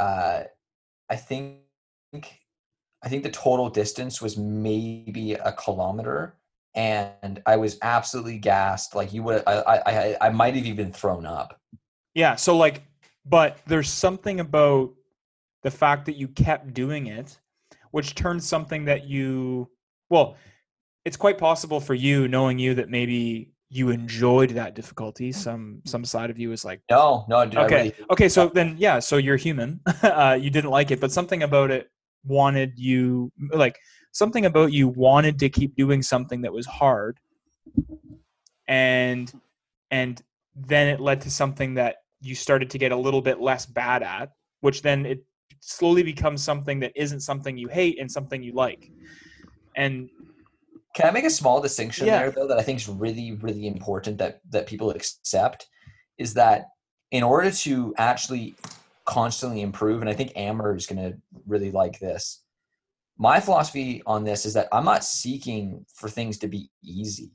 [0.00, 0.42] uh,
[1.08, 1.60] I think
[2.12, 6.36] I think the total distance was maybe a kilometer,
[6.74, 8.94] and I was absolutely gassed.
[8.94, 11.58] Like you would, I I I, I might have even thrown up.
[12.14, 12.36] Yeah.
[12.36, 12.82] So like,
[13.24, 14.92] but there's something about
[15.62, 17.38] the fact that you kept doing it,
[17.90, 19.68] which turned something that you
[20.10, 20.36] well,
[21.04, 25.32] it's quite possible for you, knowing you, that maybe you enjoyed that difficulty.
[25.32, 28.28] Some some side of you is like, no, no, dude, okay, really, okay.
[28.28, 29.80] So then, yeah, so you're human.
[30.02, 31.88] uh, you didn't like it, but something about it
[32.24, 33.76] wanted you like
[34.12, 37.18] something about you wanted to keep doing something that was hard,
[38.68, 39.32] and
[39.90, 40.22] and
[40.54, 44.02] then it led to something that you started to get a little bit less bad
[44.02, 45.24] at, which then it
[45.60, 48.90] slowly becomes something that isn't something you hate and something you like.
[49.76, 50.08] And
[50.94, 52.18] can I make a small distinction Yeah.
[52.18, 55.68] there though that I think is really, really important that that people accept
[56.18, 56.66] is that
[57.10, 58.56] in order to actually
[59.04, 61.14] constantly improve, and I think Amer is gonna
[61.46, 62.41] really like this.
[63.18, 67.32] My philosophy on this is that I'm not seeking for things to be easy.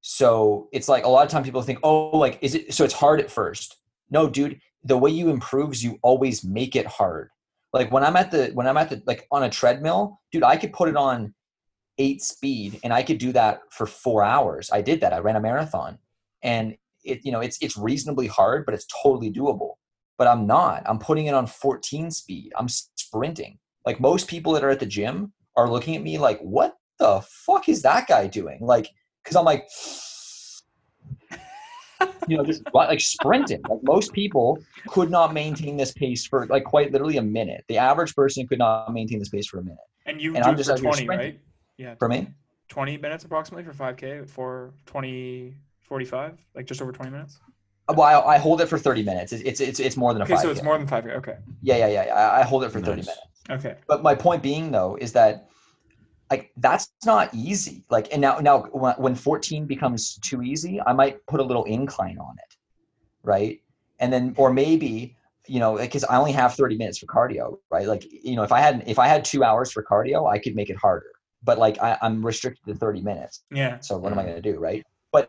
[0.00, 2.94] So it's like a lot of times people think, oh, like is it so it's
[2.94, 3.76] hard at first.
[4.10, 7.30] No, dude, the way you improve is you always make it hard.
[7.72, 10.56] Like when I'm at the when I'm at the like on a treadmill, dude, I
[10.56, 11.34] could put it on
[11.98, 14.70] eight speed and I could do that for four hours.
[14.72, 15.12] I did that.
[15.12, 15.98] I ran a marathon.
[16.42, 19.74] And it, you know, it's it's reasonably hard, but it's totally doable.
[20.18, 20.82] But I'm not.
[20.86, 22.52] I'm putting it on 14 speed.
[22.56, 23.58] I'm sprinting.
[23.84, 27.22] Like most people that are at the gym are looking at me like, what the
[27.46, 28.58] fuck is that guy doing?
[28.60, 28.88] Like,
[29.22, 29.66] because I'm like,
[32.28, 33.62] you know, just like sprinting.
[33.68, 37.64] Like most people could not maintain this pace for like quite literally a minute.
[37.68, 39.78] The average person could not maintain this pace for a minute.
[40.06, 41.40] and you And do I'm just for out 20, right?
[41.78, 42.28] Yeah, For me,
[42.68, 47.38] 20 minutes approximately for 5K for 20, 45, like just over 20 minutes.
[47.88, 49.32] Uh, well, I, I hold it for 30 minutes.
[49.32, 50.42] It's it's it's, it's more than a Okay, five.
[50.42, 51.16] so it's more than 5K.
[51.16, 51.36] Okay.
[51.62, 52.14] yeah, yeah, yeah.
[52.14, 53.18] I, I hold it for 30 minutes.
[53.50, 53.76] Okay.
[53.86, 55.48] But my point being though is that
[56.30, 57.84] like that's not easy.
[57.90, 61.64] Like and now now when, when 14 becomes too easy, I might put a little
[61.64, 62.56] incline on it,
[63.22, 63.60] right?
[64.00, 67.86] And then or maybe you know because I only have 30 minutes for cardio, right?
[67.86, 70.54] Like you know if I had if I had two hours for cardio, I could
[70.54, 71.10] make it harder.
[71.42, 73.42] But like I, I'm restricted to 30 minutes.
[73.50, 73.80] Yeah.
[73.80, 74.84] So what am I going to do, right?
[75.10, 75.28] But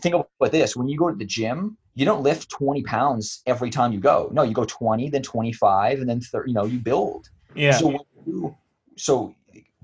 [0.00, 3.70] think about this: when you go to the gym, you don't lift 20 pounds every
[3.70, 4.28] time you go.
[4.32, 6.50] No, you go 20, then 25, and then 30.
[6.50, 7.28] You know, you build.
[7.54, 7.72] Yeah.
[7.72, 8.56] So, when you-
[8.96, 9.34] so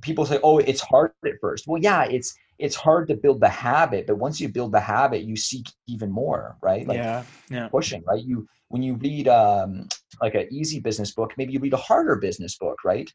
[0.01, 1.67] people say, "Oh, it's hard at first.
[1.67, 5.23] Well, yeah, it's it's hard to build the habit, but once you build the habit,
[5.23, 6.87] you seek even more, right?
[6.87, 7.25] Like yeah.
[7.51, 7.69] Yeah.
[7.69, 8.23] pushing, right?
[8.23, 9.89] You when you read um,
[10.21, 13.11] like an easy business book, maybe you read a harder business book, right?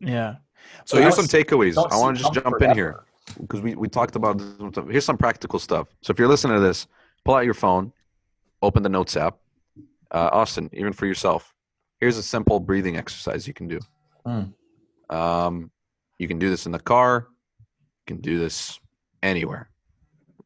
[0.00, 0.36] Yeah.
[0.84, 1.76] So But here's some takeaways.
[1.76, 3.00] I want to just jump comfort in here
[3.40, 5.88] because we, we talked about this here's some practical stuff.
[6.02, 6.86] So if you're listening to this,
[7.24, 7.92] pull out your phone,
[8.62, 9.36] open the notes app.
[10.10, 11.54] Uh, Austin, even for yourself,
[12.00, 13.80] here's a simple breathing exercise you can do.
[14.26, 14.52] Mm.
[15.10, 15.70] Um,
[16.18, 17.28] you can do this in the car.
[17.60, 18.78] You can do this
[19.22, 19.70] anywhere,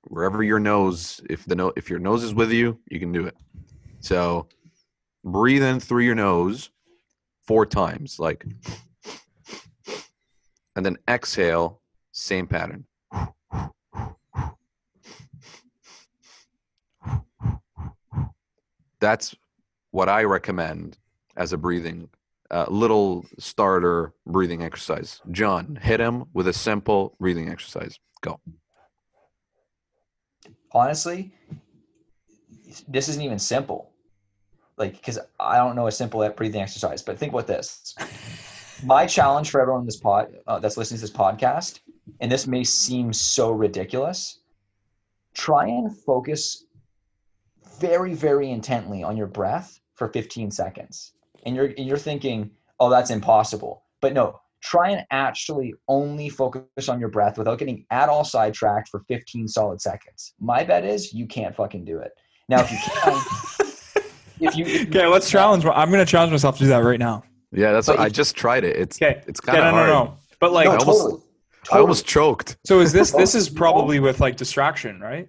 [0.03, 1.21] wherever your nose.
[1.29, 3.37] If the no, if your nose is with you, you can do it.
[4.01, 4.47] So
[5.25, 6.71] breathe in through your nose
[7.47, 8.45] four times, like,
[10.77, 11.81] and then exhale.
[12.15, 12.85] Same pattern.
[19.01, 19.35] That's
[19.91, 20.99] what I recommend
[21.37, 22.09] as a breathing
[22.51, 25.21] uh, little starter breathing exercise.
[25.31, 27.99] John, hit him with a simple breathing exercise.
[28.21, 28.38] Go.
[30.75, 31.33] honestly,
[32.88, 33.90] this isn't even simple.
[34.77, 37.95] Like, because I don't know a simple breathing exercise, but think about this.
[38.85, 41.81] My challenge for everyone in this pod uh, that's listening to this podcast,
[42.21, 44.40] and this may seem so ridiculous,
[45.35, 46.64] try and focus
[47.79, 51.12] very, very intently on your breath for 15 seconds.
[51.45, 52.51] And you're and you're thinking,
[52.81, 53.85] oh, that's impossible.
[54.01, 58.89] But no, try and actually only focus on your breath without getting at all sidetracked
[58.89, 60.35] for 15 solid seconds.
[60.41, 62.13] My bet is you can't fucking do it.
[62.49, 63.23] Now, if you can,
[64.41, 65.65] if you, if you Okay, let's challenge.
[65.65, 67.23] I'm going to challenge myself to do that right now.
[67.53, 68.77] Yeah, that's But what I just tried it.
[68.77, 69.23] It's Okay.
[69.27, 69.89] it's kind of no, no, hard.
[69.89, 70.17] no.
[70.41, 71.23] But like, no, I almost- totally,
[71.73, 72.57] I almost choked.
[72.65, 73.13] so is this?
[73.13, 75.29] This is probably with like distraction, right?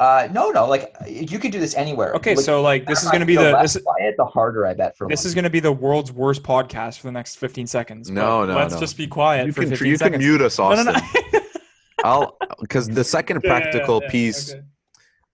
[0.00, 2.14] Uh, no, no, like you could do this anywhere.
[2.14, 4.24] Okay, Like, so like this is going to be feel the less this quiet, the
[4.24, 5.28] harder I bet for this one.
[5.28, 8.10] is going to be the world's worst podcast for the next 15 seconds.
[8.10, 8.80] but No, no, Let's no.
[8.80, 10.86] just be quiet You for can 15 you can mute us, no, Austin.
[10.86, 10.92] no,
[11.32, 11.40] no.
[12.04, 14.62] I'll because the second Yeah, yeah, practical yeah, piece okay.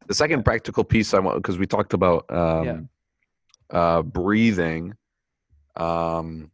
[0.09, 3.79] The second practical piece I want because we talked about um, Yeah.
[3.79, 4.95] uh, breathing
[5.77, 6.51] um,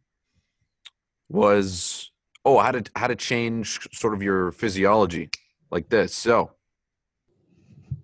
[1.29, 2.11] was
[2.45, 5.29] oh how to how to change sort of your physiology
[5.71, 6.13] like this.
[6.13, 6.51] So,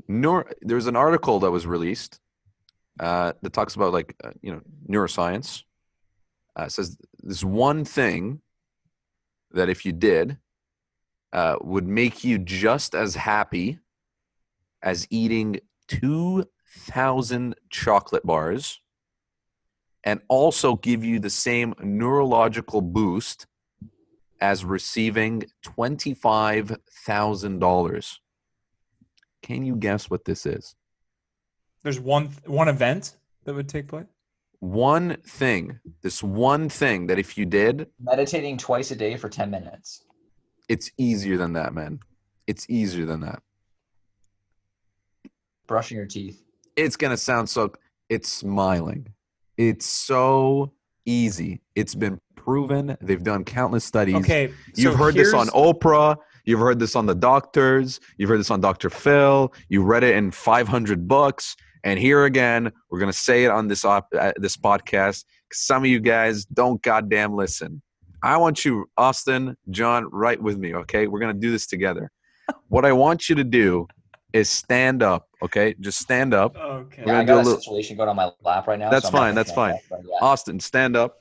[0.07, 2.19] neuro, there's an article that was released
[2.99, 5.63] uh, that talks about like uh, you know neuroscience.
[6.55, 8.41] Uh, says this one thing
[9.51, 10.37] that if you did
[11.31, 13.79] uh, would make you just as happy
[14.83, 18.79] as eating 2,000 chocolate bars
[20.03, 23.45] and also give you the same neurological boost
[24.41, 28.17] as receiving $25,000.
[29.43, 30.75] Can you guess what this is?
[31.83, 34.05] There's one one event that would take place.
[34.59, 39.51] One thing, this one thing that if you did, Meditating twice a day for 10
[39.51, 40.05] minutes.
[40.69, 41.99] it's easier than that, man.
[42.47, 43.43] It's easier than that.
[45.67, 46.41] Brushing your teeth.
[46.75, 47.71] it's gonna sound so
[48.09, 49.07] it's smiling
[49.57, 50.71] it's so
[51.05, 56.15] easy it's been proven they've done countless studies Okay, you've so heard this on oprah
[56.45, 60.15] you've heard this on the doctors you've heard this on dr phil you read it
[60.15, 64.57] in 500 books and here again we're gonna say it on this op- uh, this
[64.57, 67.81] podcast 'cause some of you guys don't goddamn listen
[68.23, 72.11] i want you austin john right with me okay we're gonna do this together
[72.67, 73.87] what i want you to do
[74.33, 77.03] is stand up okay just stand up Okay.
[77.05, 78.77] We're Yeah, gonna I do a got a, little- situation going on my lap right
[78.79, 78.89] now.
[78.89, 79.73] That's so fine, that's fine.
[79.75, 80.17] up, yeah.
[80.21, 81.17] Austin, stand up.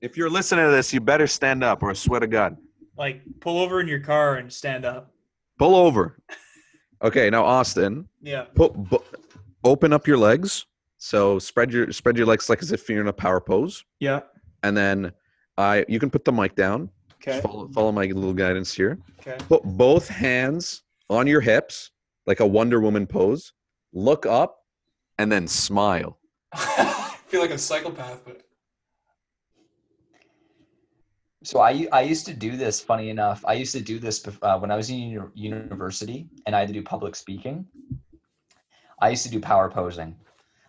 [0.00, 2.56] If you're listening to this, you better stand up, or I swear to God,
[2.96, 5.10] Like pull over in your car and stand up.
[5.58, 6.18] pull over.
[7.02, 8.44] Okay, now Austin, Yeah.
[8.54, 8.98] put bu-
[9.64, 10.66] open up your legs.
[10.98, 14.20] So spread your spread your legs like as if you're in a power pose, Yeah.
[14.62, 15.12] and then
[15.58, 16.88] I you can put the mic down.
[17.16, 17.40] Okay.
[17.40, 18.98] Follow, follow my little guidance here.
[19.20, 19.36] Okay.
[19.48, 21.90] Put both hands on your hips
[22.26, 23.52] like a Wonder Woman pose.
[23.92, 24.58] Look up,
[25.18, 26.18] and then smile.
[26.52, 28.42] I feel like a psychopath, but
[31.44, 32.80] So I, I used to do this.
[32.80, 36.56] Funny enough, I used to do this uh, when I was in uni- university and
[36.56, 37.66] I had to do public speaking.
[39.00, 40.16] I used to do power posing.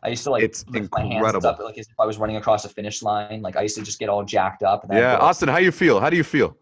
[0.03, 1.47] I used to like It's lift my hands incredible.
[1.47, 3.41] up like as if I was running across a finish line.
[3.41, 4.83] Like I used to just get all jacked up.
[4.83, 5.99] And Yeah, go- Austin, how you feel?
[5.99, 6.57] How do you feel?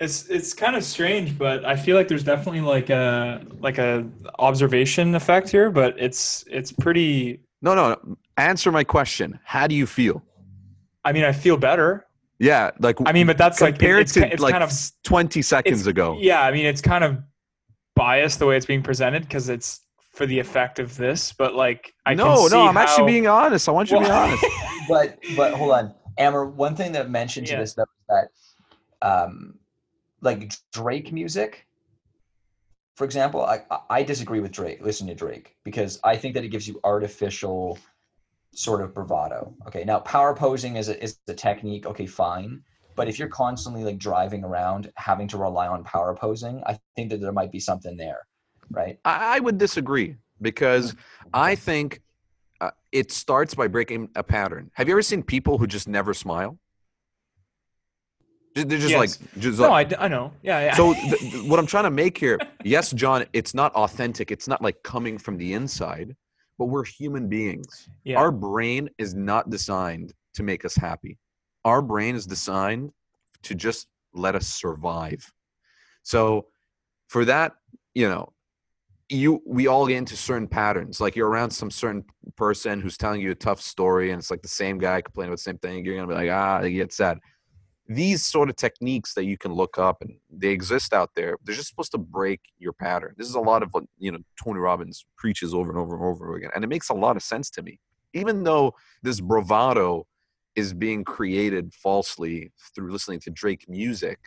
[0.00, 4.06] it's it's kind of strange, but I feel like there's definitely like a like a
[4.38, 7.88] observation effect here, but it's it's pretty No, no.
[7.90, 8.16] no.
[8.36, 9.40] Answer my question.
[9.42, 10.22] How do you feel?
[11.04, 12.06] I mean, I feel better.
[12.38, 14.72] Yeah, like I mean, but that's like compared it's, to it's like kind of
[15.04, 16.16] 20 seconds ago.
[16.20, 17.18] Yeah, I mean, it's kind of
[17.96, 19.80] biased the way it's being presented because it's
[20.12, 23.06] for the effect of this, but like I no, can see no, I'm how- actually
[23.06, 23.68] being honest.
[23.68, 24.44] I want you to be honest.
[24.88, 26.44] but but hold on, Amer.
[26.46, 27.60] One thing that mentioned to Yeah.
[27.60, 28.28] this though is
[29.02, 29.58] that, um,
[30.20, 31.66] like Drake music,
[32.96, 34.80] for example, I I- I disagree with Drake.
[34.80, 37.78] Listen to Drake because I think that it gives you artificial
[38.58, 39.54] sort of bravado.
[39.68, 41.86] Okay, now power posing is a, is the technique.
[41.86, 42.60] Okay, fine.
[42.96, 47.10] But if you're constantly like driving around having to rely on power posing, I think
[47.10, 48.18] that there might be something there,
[48.70, 48.98] right?
[49.04, 50.96] I, I would disagree because
[51.32, 52.00] I think
[52.60, 54.72] uh, it starts by breaking a pattern.
[54.74, 56.58] Have you ever seen people who just never smile?
[58.56, 59.20] They're just Yes.
[59.20, 60.32] like, just No, like I, d- I know.
[60.42, 60.74] Yeah, yeah.
[60.74, 64.48] so th- th- what i'm trying to make here yes john it's not authentic it's
[64.48, 66.16] not like coming from the inside
[66.58, 67.88] but we're human beings.
[68.04, 68.18] Yeah.
[68.18, 71.18] our brain is not designed to make us happy.
[71.64, 72.92] Our brain is designed
[73.44, 75.32] to just let us survive.
[76.02, 76.46] So
[77.08, 77.52] for that
[77.94, 78.32] you know
[79.08, 81.00] you we all get into certain patterns.
[81.00, 82.04] Like you're around some certain
[82.36, 85.38] person who's telling you a tough story and it's like the same guy complaining about
[85.38, 85.84] the same thing.
[85.84, 87.18] You're gonna be like ah you get sad
[87.88, 91.54] these sort of techniques that you can look up and they exist out there they're
[91.54, 94.58] just supposed to break your pattern this is a lot of what you know tony
[94.58, 97.48] robbins preaches over and over and over again and it makes a lot of sense
[97.50, 97.78] to me
[98.12, 100.06] even though this bravado
[100.54, 104.18] is being created falsely through listening to drake music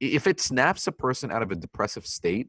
[0.00, 2.48] if it snaps a person out of a depressive state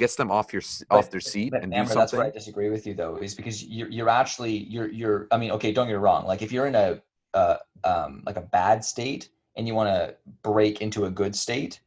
[0.00, 2.70] gets them off your off their seat but and do Amer, that's where I disagree
[2.70, 5.92] with you though, is because you're you're actually you're you're I mean, okay, don't get
[5.92, 6.24] me wrong.
[6.24, 7.02] Like if you're in a
[7.34, 11.80] uh um like a bad state and you want to break into a good state,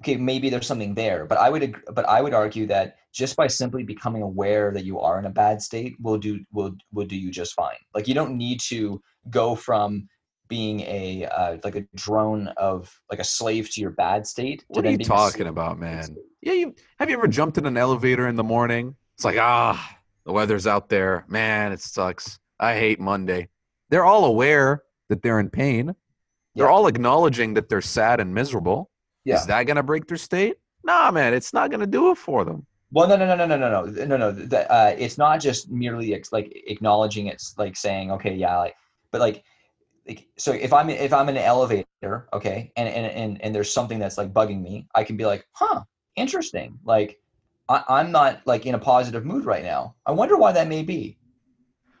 [0.00, 1.26] okay, maybe there's something there.
[1.26, 5.00] But I would but I would argue that just by simply becoming aware that you
[5.00, 7.76] are in a bad state will do will will do you just fine.
[7.94, 10.08] Like you don't need to go from
[10.50, 14.64] being a uh, like a drone of like a slave to your bad state.
[14.68, 17.56] what are you talking about to your good man yeah you have you ever jumped
[17.56, 19.96] in an elevator in the morning it's like ah
[20.26, 23.48] the weather's out there man it sucks i hate monday
[23.88, 25.94] they're all aware that they're in pain
[26.54, 26.72] they're Yeah.
[26.72, 28.90] all acknowledging that they're sad and miserable
[29.24, 29.36] Yeah.
[29.36, 32.18] is that going to break their state nah man it's not going to do it
[32.18, 34.32] for them Well, no, no, no, no, no, no, no, no, no.
[34.32, 38.74] The, uh, it's not just merely ex- like acknowledging it's like saying, okay, yeah, like,
[39.12, 39.44] but like,
[40.08, 43.72] like, so if I'm if I'm in an elevator, okay, and and and and there's
[43.72, 45.84] something that's like bugging me, I can be like, huh,
[46.16, 46.80] interesting.
[46.84, 47.20] Like,
[47.68, 49.94] I, I'm not like in a positive mood right now.
[50.04, 51.16] I wonder why that may be.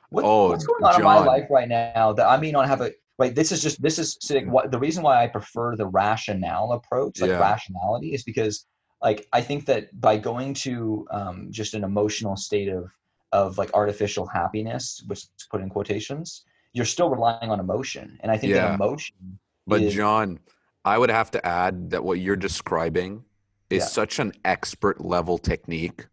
[0.08, 2.80] What, Oh, what's going on in my life right now that I may not have
[2.80, 2.90] a
[3.20, 3.34] right?
[3.34, 6.72] This is just this is so, like, what the reason why I prefer the rationale
[6.72, 7.38] approach, like Yeah.
[7.38, 8.66] rationality, is because
[9.02, 12.90] like I think that by going to um, just an emotional state of
[13.32, 18.32] of like artificial happiness, which is put in quotations, you're still relying on emotion, and
[18.32, 18.66] I think Yeah.
[18.68, 19.38] that emotion.
[19.66, 20.40] But is- John,
[20.84, 23.22] I would have to add that what you're describing
[23.68, 23.88] is Yeah.
[23.88, 26.06] such an expert level technique.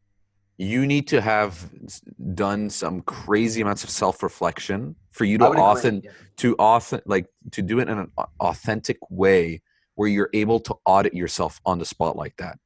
[0.58, 1.70] You need to have
[2.34, 6.12] done some crazy amounts of self reflection for you to would agree, often yeah.
[6.38, 9.62] to author like to do it in an authentic way
[9.95, 12.58] where you're able to audit yourself on the spot like that.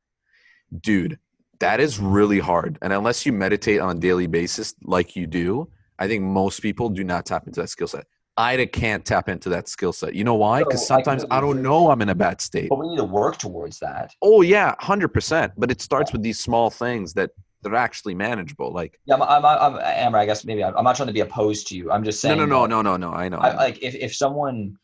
[0.79, 1.19] Dude,
[1.59, 2.77] that is really hard.
[2.81, 5.69] And unless you meditate on a daily basis like you do,
[5.99, 8.05] I think most people do not tap into that skill set.
[8.37, 10.15] I can't tap into that skill set.
[10.15, 10.59] You know why?
[10.63, 12.69] Because So, sometimes I don't know I'm in a bad state.
[12.69, 14.13] But we need to work towards that.
[14.21, 15.53] Oh yeah, hundred percent.
[15.57, 17.31] But it starts with these small things that
[17.63, 18.71] that are actually manageable.
[18.71, 20.17] Like Yeah, I'm, I'm, I'm, Amer.
[20.17, 21.91] I guess maybe I'm, I'm not trying to be opposed to you.
[21.91, 22.37] I'm just saying.
[22.37, 23.11] no, no, that- no, no, no.
[23.11, 23.37] I know.
[23.37, 24.77] I, like if, if someone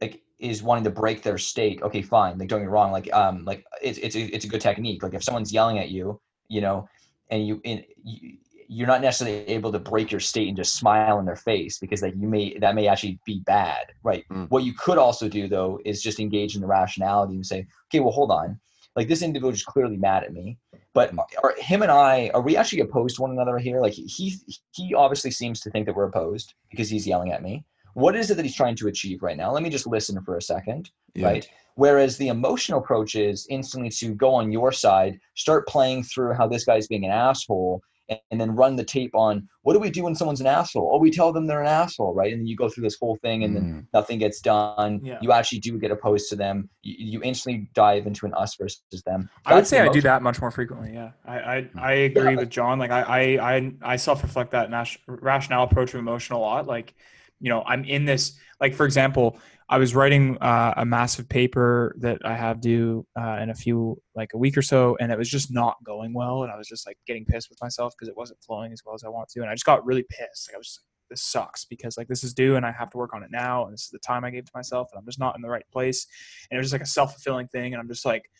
[0.00, 3.08] like is wanting to break their state okay fine like don't get me wrong like
[3.12, 6.20] um like it's it's a, it's a good technique like if someone's yelling at you
[6.48, 6.88] you know
[7.30, 11.20] and you in you, you're not necessarily able to break your state and just smile
[11.20, 14.50] in their face because like you may that may actually be bad right Mm.
[14.50, 18.00] what you could also do though is just engage in the rationality and say okay
[18.00, 18.58] well hold on
[18.96, 20.58] like this individual is clearly mad at me
[20.94, 21.12] but
[21.42, 23.80] are him and i are we actually opposed to one another here?
[23.80, 24.34] Like he
[24.72, 27.64] he obviously seems to think that we're opposed because he's yelling at me.
[27.94, 29.52] What is it that he's trying to achieve right now?
[29.52, 31.26] Let me just listen for a second Yeah.
[31.28, 31.48] right?
[31.74, 36.46] Whereas the emotional approach is instantly to go on your side start playing through how
[36.46, 37.82] this guy's being an asshole
[38.12, 40.90] and, and then run the tape on what do we do when someone's an asshole
[40.92, 43.16] oh we tell them they're an asshole right and then you go through this whole
[43.16, 43.86] thing and then Mm.
[43.92, 45.18] nothing gets done Yeah.
[45.22, 48.82] you actually do get opposed to them you, you instantly dive into an us versus
[49.06, 50.92] them I would say I do that much more frequently.
[50.94, 52.36] Yeah, I I, I agree Yeah.
[52.36, 52.78] with John.
[52.78, 53.20] Like I I
[53.56, 56.66] I, I self reflect that nas- rationale approach to emotion a lot.
[56.66, 56.94] Like,
[57.40, 58.38] you know, I'm in this.
[58.60, 59.38] Like for example,
[59.72, 63.98] I was writing uh, a massive paper that I have due uh, in a few
[64.14, 66.68] like a week or so, and it was just not going well, and I was
[66.68, 69.30] just like getting pissed with myself because it wasn't flowing as well as I want
[69.30, 70.50] to, and I just got really pissed.
[70.50, 72.90] Like I was just like, this sucks because like this is due and I have
[72.90, 74.98] to work on it now, and this is the time I gave to myself, and
[74.98, 76.06] I'm just not in the right place,
[76.50, 78.30] and it was just like a self fulfilling thing, and I'm just like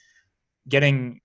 [0.68, 1.20] getting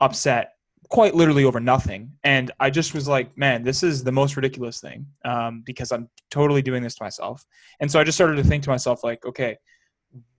[0.00, 0.54] upset
[0.92, 2.12] quite literally over nothing.
[2.22, 6.06] And I just was like, man, this is the most ridiculous thing um, because I'm
[6.30, 7.46] totally doing this to myself.
[7.80, 9.56] And so I just started to think to myself, like, okay,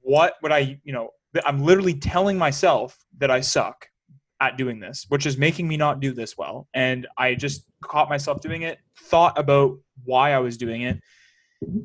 [0.02, 1.10] what would I, you know,
[1.44, 3.88] I'm literally telling myself that I suck
[4.42, 6.68] at doing this, which is making me not do this well.
[6.76, 11.00] And I just caught myself doing it, thought about why I was doing it,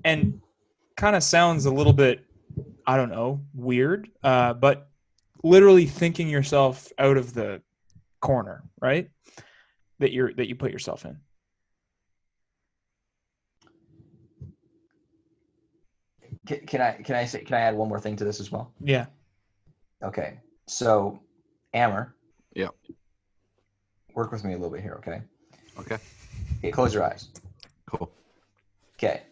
[0.04, 0.42] and
[0.98, 2.22] kind of sounds a little bit,
[2.86, 4.90] I don't know, weird, uh, but
[5.42, 7.62] literally thinking yourself out of the
[8.20, 9.10] corner, right?
[10.00, 11.18] That you're that you put yourself in.
[16.46, 18.50] can, can i can i say can i add one more thing to this as
[18.50, 19.06] well Yeah.
[20.02, 20.38] Okay.
[20.66, 21.20] So,
[21.74, 22.14] Amer.
[22.54, 22.68] Yeah.
[24.14, 25.22] Work with me a little bit here, okay?
[25.78, 25.98] Okay.
[26.58, 27.28] Okay, close your eyes.
[27.86, 28.10] Cool.
[28.94, 29.22] Okay.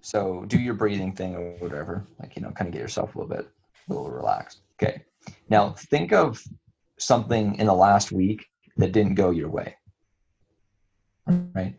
[0.00, 2.06] So do your breathing thing or whatever.
[2.20, 3.48] Like, you know, kind of get yourself a little bit
[3.88, 4.62] a little relaxed.
[4.82, 5.02] Okay.
[5.48, 6.42] Now think of
[6.98, 9.76] something in the last week that didn't go your way.
[11.26, 11.76] Right?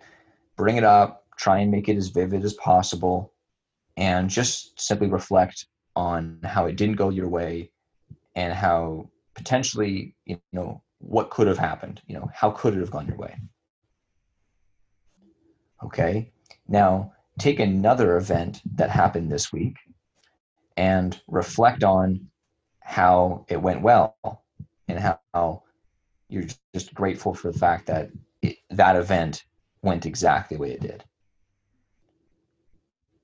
[0.55, 3.33] Bring it up, try and make it as vivid as possible,
[3.95, 5.65] and just simply reflect
[5.95, 7.71] on how it didn't go your way
[8.35, 12.91] and how potentially you know what could have happened you know how could it have
[12.91, 13.35] gone your way
[15.83, 16.31] okay
[16.67, 19.75] now take another event that happened this week
[20.75, 22.27] and reflect on
[22.79, 24.15] how it went well
[24.97, 25.63] and how
[26.29, 28.09] you're just grateful for the fact that
[28.41, 29.45] it, that event
[29.81, 31.03] went exactly the way it did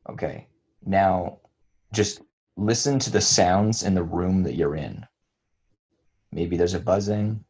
[0.09, 0.47] okay
[0.85, 1.39] now
[1.93, 2.21] just
[2.57, 5.05] listen to the sounds in the room that you're in.
[6.31, 7.43] Maybe there's a buzzing,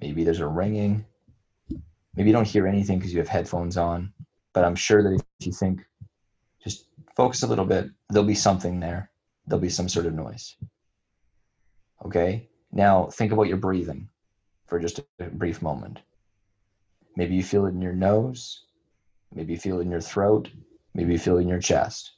[0.00, 1.04] maybe there's a ringing,
[2.14, 4.12] maybe you don't hear anything because you have headphones on,
[4.52, 5.82] but I'm sure that if you think,
[6.62, 9.10] just focus a little bit, there'll be something there.
[9.46, 10.56] There'll be some sort of noise.
[12.04, 14.08] Okay, now think about your breathing
[14.66, 15.98] for just a brief moment.
[17.16, 18.64] Maybe you feel it in your nose,
[19.34, 20.50] maybe you feel it in your throat,
[20.94, 22.12] maybe you feel it in your chest.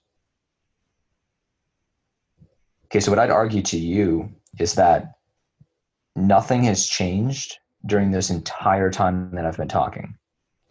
[2.87, 5.13] Okay, so what I'd argue to you is that
[6.17, 10.17] nothing has changed during this entire time that I've been talking.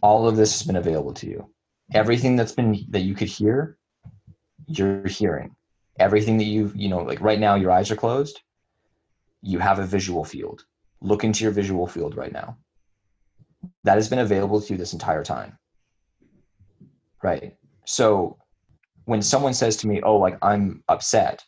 [0.02, 1.50] All of this has been available to you.
[1.94, 3.78] Everything that's been that you could hear,
[4.66, 5.56] you're hearing.
[6.00, 8.42] Everything that you've, you know, like right now, your eyes are closed.
[9.42, 10.66] You have a visual field.
[11.02, 12.58] Look into your visual field right now.
[13.84, 15.58] That has been available to you this entire time.
[17.24, 17.56] Right.
[17.86, 18.38] So
[19.06, 21.44] when someone says to me, "Oh, like I'm upset,"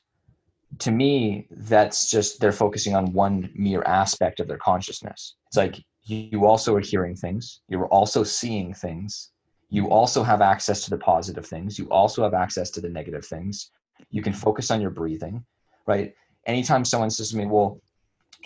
[0.80, 5.36] to me, that's just they're focusing on one mere aspect of their consciousness.
[5.48, 9.32] It's like you also are hearing things, you're also seeing things,
[9.70, 13.26] you also have access to the positive things, you also have access to the negative
[13.26, 13.72] things.
[14.10, 15.46] You can focus on your breathing,
[15.86, 16.14] right?
[16.46, 17.80] Anytime someone says to me, "Well,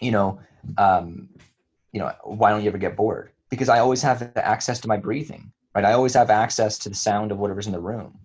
[0.02, 0.40] you know,
[0.78, 1.30] um,
[1.92, 4.98] you know, why don't you ever get bored?" Because I always have access to my
[4.98, 5.86] breathing, right?
[5.86, 8.20] I always have access to the sound of whatever's in the room.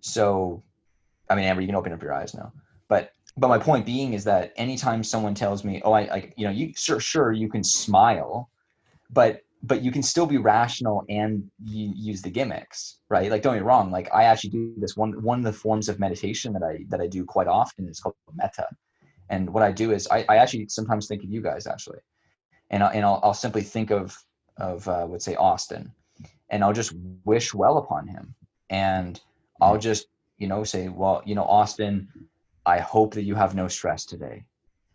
[0.00, 0.62] So,
[1.30, 2.52] I mean, Amer, you can open up your eyes now.
[2.88, 6.44] But but my point being is that anytime someone tells me, "Oh, I, I you
[6.44, 8.50] know, you sure sure you can smile,
[9.10, 13.30] but but you can still be rational and you use the gimmicks, right?
[13.30, 13.90] Like, don't get me wrong.
[13.92, 15.22] Like, I actually do this one.
[15.22, 18.16] One of the forms of meditation that I that I do quite often is called
[18.34, 18.66] metta.
[19.30, 22.00] And what I do is I, I actually sometimes think of you guys actually,
[22.70, 24.16] and I, and I'll, I'll simply think of
[24.58, 25.92] of uh, let's say Austin,
[26.50, 26.92] and I'll just
[27.24, 28.34] wish well upon him,
[28.68, 29.20] and
[29.60, 30.06] I'll just
[30.38, 32.08] you know say, well, you know, Austin,
[32.66, 34.44] I hope that you have no stress today.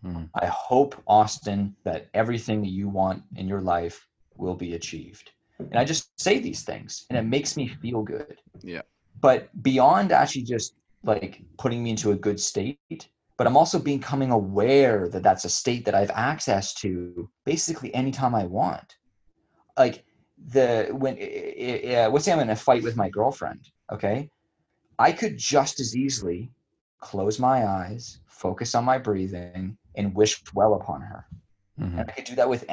[0.04, 0.30] Mhm.
[0.36, 4.08] I hope, Austin, that everything that you want in your life
[4.38, 5.32] will be achieved.
[5.60, 8.40] And I just say these things and it makes me feel good.
[8.62, 8.82] Yeah.
[9.20, 14.32] But beyond actually just like putting me into a good state, but I'm also becoming
[14.32, 18.96] aware that that's a state that I have access to basically anytime I want.
[19.78, 20.04] Like
[20.54, 24.30] the when i- let's say I'm in a fight with my girlfriend, okay?
[25.00, 26.52] I could just as easily
[27.00, 31.26] close my eyes, focus on my breathing, and wish well upon her.
[31.80, 32.00] Mhm.
[32.00, 32.66] And I could do that with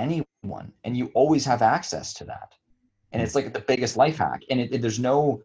[0.45, 0.73] anyone.
[0.85, 2.53] And you always have access to that.
[3.13, 4.43] And it's like the biggest life hack.
[4.51, 5.43] And it, it- there's no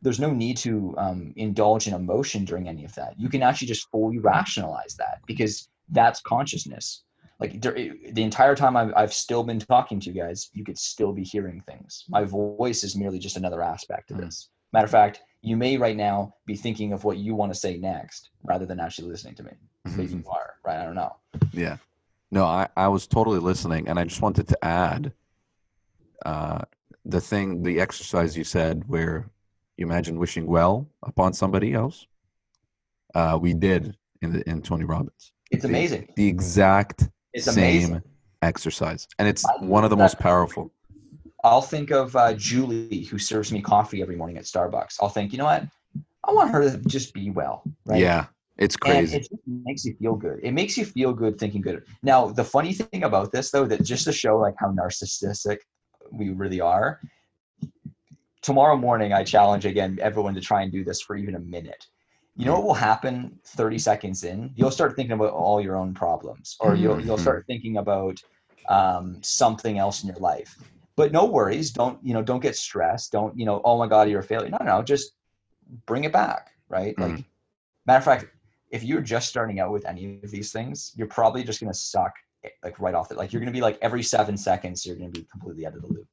[0.00, 3.14] there's no need to um, indulge in emotion during any of that.
[3.18, 7.02] You can actually just fully rationalize that because that's consciousness.
[7.40, 11.12] Like the entire time I've, I've still been talking to you guys, you could still
[11.12, 12.04] be hearing things.
[12.08, 14.26] My voice is merely just another aspect of Mm.
[14.26, 14.50] this.
[14.72, 17.76] Matter of fact, you may right now be thinking of what you want to say
[17.78, 19.52] next rather than actually listening to me.
[19.96, 20.78] Maybe you are, right?
[20.78, 21.16] I don't know.
[21.52, 21.78] Yeah.
[22.30, 25.12] No, I, I was totally listening, and I just wanted to add
[26.26, 26.60] uh,
[27.04, 29.30] the thing, the exercise you said, where
[29.76, 32.06] you imagine wishing well upon somebody else.
[33.14, 36.08] Uh, we did in the, in Tony Robbins It's The- amazing.
[36.16, 37.54] the exact It's same
[37.84, 38.02] amazing.
[38.42, 40.70] exercise, and it's I one of the most powerful.
[41.44, 44.96] I'll think of uh, Julie, who serves me coffee every morning at Starbucks.
[45.00, 45.64] I'll think, you know what?
[46.24, 47.62] I want her to just be well.
[47.86, 48.00] Right?
[48.00, 48.26] Yeah,
[48.58, 49.16] it's And crazy.
[49.16, 50.40] it just makes you feel good.
[50.42, 51.84] It makes you feel good thinking good.
[52.02, 55.58] Now, the funny thing about this, though, that just to show like how narcissistic
[56.10, 57.00] we really are,
[58.42, 61.86] tomorrow morning I challenge again everyone to try and do this for even a minute.
[62.36, 64.52] You know what will happen 30 seconds in?
[64.54, 67.20] You'll start thinking about all your own problems, or you'll you'll Mhm.
[67.20, 68.16] start thinking about
[68.68, 70.56] um, something else in your life.
[70.94, 71.72] But no worries.
[71.72, 72.22] Don't you know?
[72.22, 73.10] Don't get stressed.
[73.10, 73.60] Don't you know?
[73.64, 74.50] Oh my God, you're a failure.
[74.50, 74.82] No, no.
[74.82, 75.14] Just
[75.86, 76.52] bring it back.
[76.68, 76.96] Right.
[76.96, 77.00] Mhm.
[77.16, 77.24] Like
[77.86, 78.26] matter of fact,
[78.70, 82.12] if you're just starting out with any of these things, you're probably just gonna suck
[82.44, 83.16] eh, like right off it.
[83.16, 85.88] Like you're gonna be like every seven seconds, you're gonna be completely out of the
[85.88, 86.08] loop.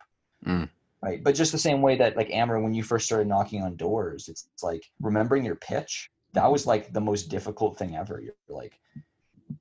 [0.46, 0.70] Mm.
[1.02, 1.24] Right.
[1.24, 4.28] But just the same way that like Amer, when you first started knocking on doors,
[4.28, 6.10] it's, it's like remembering your pitch.
[6.34, 8.20] That was like the most difficult thing ever.
[8.22, 8.80] You're like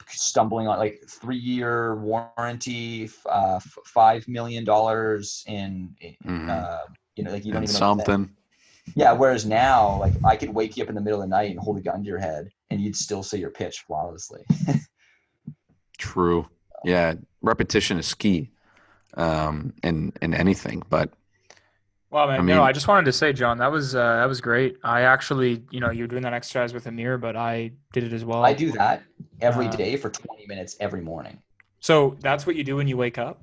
[0.08, 6.48] stumbling on like three year warranty, uh, f- five million dollars in, in Mhm.
[6.50, 6.86] uh,
[7.16, 8.36] you know, like you don't and even know something.
[8.94, 9.12] Yeah.
[9.12, 11.58] Whereas now, like I could wake you up in the middle of the night and
[11.58, 14.42] hold a gun to your head, and you'd still say your pitch flawlessly.
[15.98, 16.46] True.
[16.84, 18.50] Yeah, repetition is key
[19.14, 20.82] um, in in anything.
[20.90, 21.10] But
[22.10, 22.40] well, man.
[22.40, 24.76] I no, I just wanted to say, John, that was uh, that was great.
[24.84, 28.24] I actually, you know, you're doing that exercise with Amer, but I did it as
[28.24, 28.44] well.
[28.44, 29.02] I do that
[29.40, 31.38] every Uh, day for 20 minutes every morning.
[31.80, 33.42] So that's what you do when you wake up.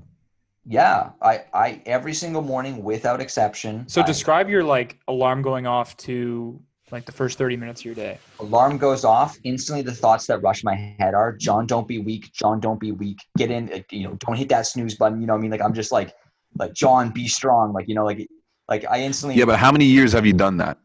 [0.66, 3.88] Yeah, I, I every single morning without exception.
[3.88, 7.86] So I- describe your like alarm going off to like the first 30 minutes of
[7.86, 8.18] your day.
[8.39, 9.38] alarm goes off.
[9.45, 12.32] Instantly, the thoughts that rush my head are, "John, don't be weak.
[12.34, 13.18] John, don't be weak.
[13.38, 13.84] Get in.
[13.91, 15.22] You know, don't hit that snooze button.
[15.22, 16.14] You know, what I mean, like I'm just like,
[16.59, 17.72] like John, be strong.
[17.74, 18.28] Like you know, like,
[18.68, 19.38] like I instantly.
[19.39, 20.78] yeah, but how many years have you done that?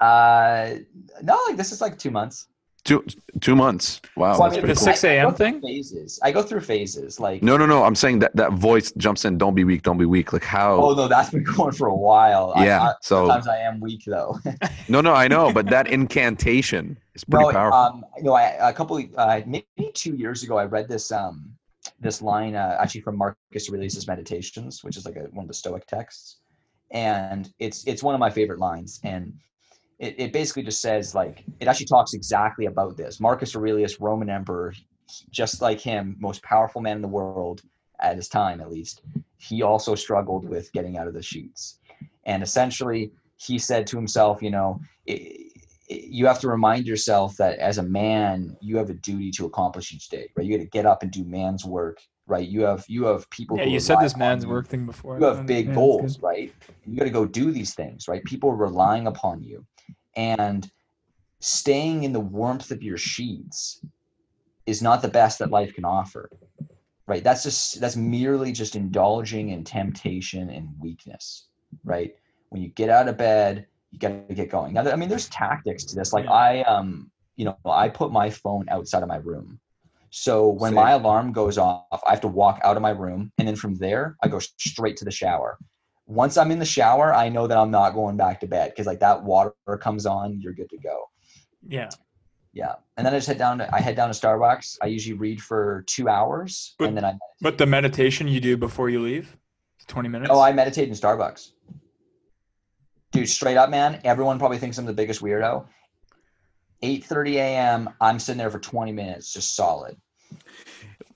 [0.00, 0.74] uh,
[1.22, 2.46] no, like this is like two months.
[2.84, 3.04] Two
[3.40, 4.00] two months.
[4.16, 4.34] Wow.
[4.34, 4.84] So, I mean, But pretty a cool.
[4.84, 5.26] 6 a.m.
[5.26, 5.60] I go through thing?
[5.60, 6.20] Phases.
[6.22, 7.20] I go through phases.
[7.20, 7.84] Like No, no, no.
[7.84, 9.36] I'm saying that that voice jumps in.
[9.36, 9.82] Don't be weak.
[9.82, 10.32] Don't be weak.
[10.32, 10.76] Like how?
[10.76, 12.52] Oh no, that's been going for a while.
[12.56, 12.82] I- yeah.
[12.82, 14.38] I, so sometimes I am weak though.
[14.88, 15.12] no, no.
[15.12, 17.78] I know, but that incantation is pretty no, powerful.
[17.78, 21.12] um, you know, I, a couple, uh, maybe two years ago, I read this.
[21.12, 21.54] Um,
[22.00, 25.54] this line uh, actually from Marcus Aurelius' Meditations, which is like a, one of the
[25.54, 26.38] Stoic texts,
[26.90, 29.00] and it's it's one of my favorite lines.
[29.02, 29.32] And
[29.98, 33.20] it, it basically just says like it actually talks exactly about this.
[33.20, 34.72] Marcus Aurelius, Roman emperor,
[35.30, 37.62] just like him, most powerful man in the world
[38.00, 39.02] at his time, at least.
[39.38, 41.78] He also struggled with getting out of the sheets,
[42.24, 44.80] and essentially he said to himself, you know.
[45.06, 45.52] It,
[45.90, 49.90] you have to remind yourself that as a man you have a duty to accomplish
[49.90, 52.84] each day right you got to get up and do man's work right you have
[52.88, 55.18] you have people Yeah, you said this man's work thing before.
[55.18, 56.52] you have oh, big that's goals right
[56.86, 59.64] you got to go do these things right people are relying upon you
[60.18, 60.70] and
[61.40, 63.80] staying in the warmth of your sheets
[64.66, 66.28] is not the best that life can offer
[67.06, 67.24] right?
[67.24, 71.46] That's just that's merely just indulging in temptation and weakness
[71.84, 72.14] right?
[72.50, 74.74] When you get out of bed you got to get going.
[74.74, 76.12] Now i mean there's tactics to this.
[76.12, 79.58] Like i um you know i put my phone outside of my room.
[80.10, 80.76] So when Same.
[80.76, 83.74] my alarm goes off i have to walk out of my room and then from
[83.76, 85.58] there i go straight to the shower
[86.08, 88.86] once i'm in the shower i know that i'm not going back to bed because
[88.86, 91.04] like that water comes on you're good to go.
[91.68, 91.90] Yeah.
[92.54, 92.74] yeah.
[92.96, 94.78] And then i just head down to i head down to starbucks.
[94.82, 98.56] I usually read for two hours But- and then i But the meditation you do
[98.56, 99.36] before you leave,
[99.86, 100.30] twenty minutes.
[100.32, 101.52] oh i meditate in starbucks.
[103.12, 105.66] Dude straight up man everyone probably thinks i'm the biggest weirdo.
[106.82, 109.96] 8.30 a.m i'm sitting there for 20 minutes just solid.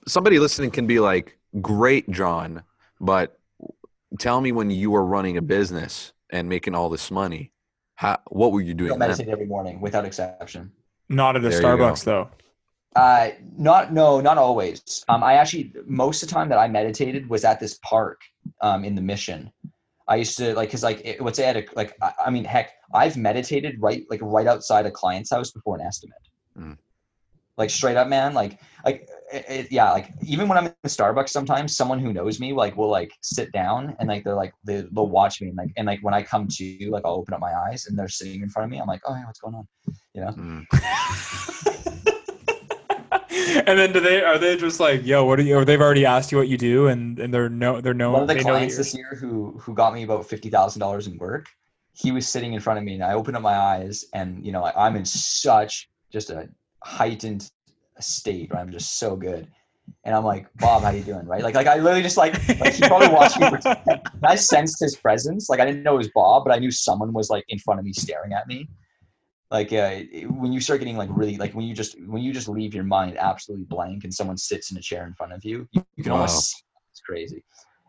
[0.07, 2.63] Somebody listening can be like, "Great, John,"
[2.99, 3.39] but
[4.19, 7.51] tell me when you were running a business and making all this money,
[7.95, 8.99] how, what were you doing then?
[8.99, 10.71] meditate every morning without exception
[11.09, 11.61] Not at the There.
[11.61, 12.29] Starbucks though.
[12.95, 15.03] Uh, not no, not always.
[15.09, 18.21] Um, I actually most of the time that I meditated was at this park
[18.61, 19.51] um, in the Mission.
[20.07, 22.73] I used to like because like it, what's at a like I, I mean heck
[22.93, 26.17] I've meditated right like right outside a client's house before an estimate.
[26.57, 26.77] Mm.
[27.57, 28.33] Like straight up, man.
[28.33, 29.91] Like like it, it- yeah.
[29.91, 33.51] Like even when I'm in Starbucks, sometimes someone who knows me like will like sit
[33.51, 36.21] down and like they're like they, they'll watch me and like and like when I
[36.23, 38.79] come to like I'll open up my eyes and they're sitting in front of me.
[38.79, 39.67] I'm like, oh yeah, what's going on?
[40.13, 40.31] You know.
[40.31, 40.65] Mm.
[43.67, 45.55] and then do they are they just like, yo, what are you?
[45.57, 48.11] Or they've already asked you what you do, and and they're no, they're no.
[48.11, 50.79] one of the they clients you're- this year who who got me about fifty thousand
[50.79, 51.47] dollars in work,
[51.93, 54.51] he was sitting in front of me, and I opened up my eyes, and you
[54.51, 56.47] know I, I'm in such just a
[56.83, 57.49] heightened
[58.01, 59.47] state where I'm just so good,
[60.03, 61.25] and I'm like, Bob, how you doing?
[61.25, 61.43] Right?
[61.43, 63.47] Like like I literally just like like he probably watched me.
[64.23, 65.49] I sensed his presence.
[65.49, 67.79] Like I didn't know it was Bob, but I knew someone was like in front
[67.79, 68.69] of me staring at me.
[69.51, 72.47] Like uh, when you start getting like really like when you just when you just
[72.47, 75.67] leave your mind absolutely blank and someone sits in a chair in front of you,
[75.71, 76.19] you, you can Wow.
[76.19, 77.43] almost see it's crazy.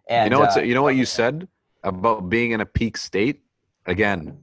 [0.09, 1.49] And you know what's uh, you know what you said
[1.83, 3.43] about being in a peak state
[3.87, 4.39] again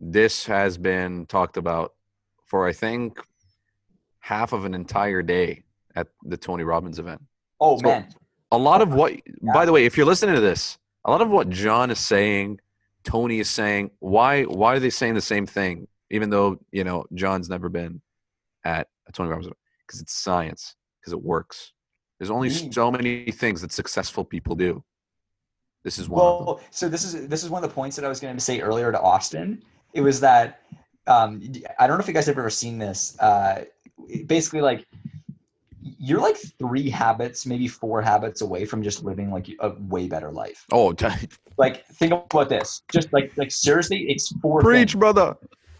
[0.00, 1.94] this has been talked about
[2.44, 3.18] for i think
[4.24, 5.62] half of an entire day
[5.94, 7.20] at the tony robbins event.
[7.60, 8.08] Oh So- man,
[8.52, 9.12] a lot of what
[9.54, 12.58] by the way if you're listening to this a lot of what john is saying
[13.02, 17.04] tony is saying why why are they saying the same thing even though you know
[17.12, 18.00] john's never been
[18.64, 19.50] at a tony robbins
[19.86, 21.72] because it's science because it works.
[22.18, 22.72] There's only Mm.
[22.72, 24.82] so many things that successful people do.
[25.82, 28.08] This is one well, so this is this is one of the points that I
[28.08, 29.62] was going to say earlier to Austin.
[29.92, 30.60] It was that
[31.06, 31.40] um,
[31.78, 33.18] I don't know if you guys have ever seen this.
[33.20, 33.64] Uh,
[34.26, 34.86] basically, like
[35.80, 40.32] you're like three habits, maybe four habits away from just living like a way better
[40.32, 40.64] life.
[40.72, 41.06] oh t-
[41.58, 42.82] Like think about this.
[42.92, 44.60] Just like like seriously, it's four.
[44.60, 44.94] preach things.
[44.94, 45.36] brother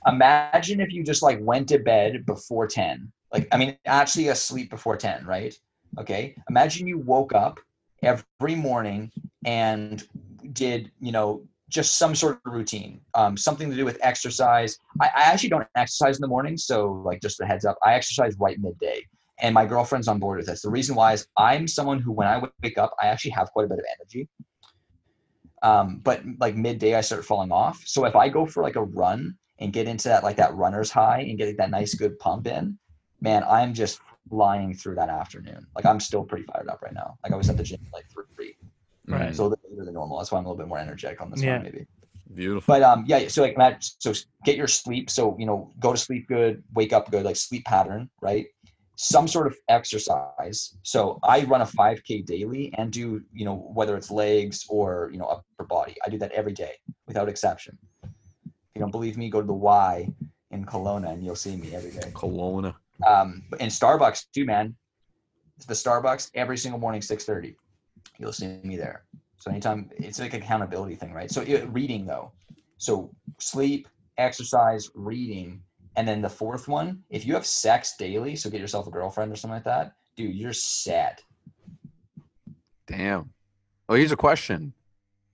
[0.06, 4.68] imagine if you just like went to bed before 10 like i mean actually asleep
[4.70, 5.54] before 10 right
[5.98, 7.58] okay imagine you woke up
[8.02, 9.10] every morning
[9.46, 10.06] and
[10.52, 14.78] did you know just some sort of routine um, something to do with exercise.
[15.00, 17.94] I, I actually don't exercise in the morning so like just a heads up i
[17.94, 19.04] exercise right midday.
[19.40, 20.62] And my girlfriend's on board with this.
[20.62, 23.66] The reason why is i'm someone who when i wake up i actually have quite
[23.66, 24.28] a bit of energy.
[25.62, 27.82] Um, but like midday i start falling off.
[27.86, 30.90] So if i go for like a run and get into that like that runner's
[30.90, 32.78] high and get that nice good pump in,
[33.20, 35.66] man, I'm just flying through that afternoon.
[35.74, 37.18] Like I'm still pretty fired up right now.
[37.22, 38.06] Like I was at the gym like
[39.06, 39.34] Right.
[39.34, 40.18] So a little later than normal.
[40.18, 41.56] That's why I'm a little bit more energetic on this Yeah.
[41.56, 41.86] one maybe.
[42.34, 43.28] beautiful But um, yeah.
[43.28, 44.12] So like Matt, so
[44.44, 45.10] get your sleep.
[45.10, 48.46] So you know, go to sleep good, wake up good, like sleep pattern, right?
[48.96, 50.76] Some sort of exercise.
[50.82, 55.18] So I run a 5K daily and do you know whether it's legs or you
[55.18, 55.96] know upper body.
[56.04, 56.72] I do that every day
[57.06, 57.76] without exception.
[58.04, 58.10] If
[58.76, 60.08] you don't believe me, go to the Y
[60.50, 62.10] in Kelowna and you'll see me every day.
[62.12, 62.74] Kelowna.
[63.06, 64.74] Um, but in Starbucks too, man.
[65.68, 67.56] The Starbucks every single morning, six thirty.
[68.18, 69.04] You'll see me there.
[69.38, 71.30] So anytime it's like accountability thing, right?
[71.30, 72.32] So it, reading though,
[72.78, 75.62] so sleep, exercise, reading,
[75.96, 79.32] and then the fourth one, if you have sex daily, so get yourself a girlfriend
[79.32, 81.22] or something like that, dude, you're set.
[82.86, 83.30] Damn.
[83.88, 84.72] Oh, here's a question.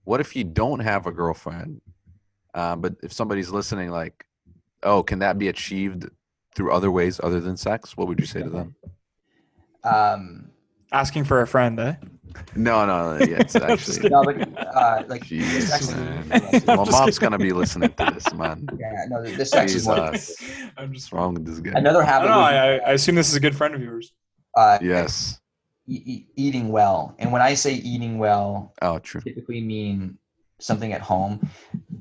[0.04, 1.80] What if you don't have a girlfriend?
[2.54, 4.26] Uh, but if somebody's listening, like,
[4.82, 6.08] oh, can that be achieved
[6.54, 7.96] through other ways other than sex?
[7.96, 8.74] What would you say to them?
[9.84, 10.50] Um,
[10.92, 11.94] Asking for a friend, eh?
[12.56, 14.08] No, no, no, yeah, it's actually.
[14.08, 16.24] no, like, uh, like the Jesus, sex- man.
[16.32, 18.68] I'm My just mom's gonna be listening to this, man.
[18.78, 20.12] Yeah, no, the, the sex is one.
[20.12, 20.42] Jesus.
[20.76, 21.78] I'm just wrong with this guy?
[21.78, 22.26] Another habit.
[22.28, 22.46] don't know.
[22.46, 24.12] be, I, I assume this is a good friend of yours.
[24.56, 25.40] uh, Yes.
[25.88, 29.20] e- e- eating well, and when I say eating well, Oh, true.
[29.20, 30.18] typically mean
[30.58, 31.48] something at home.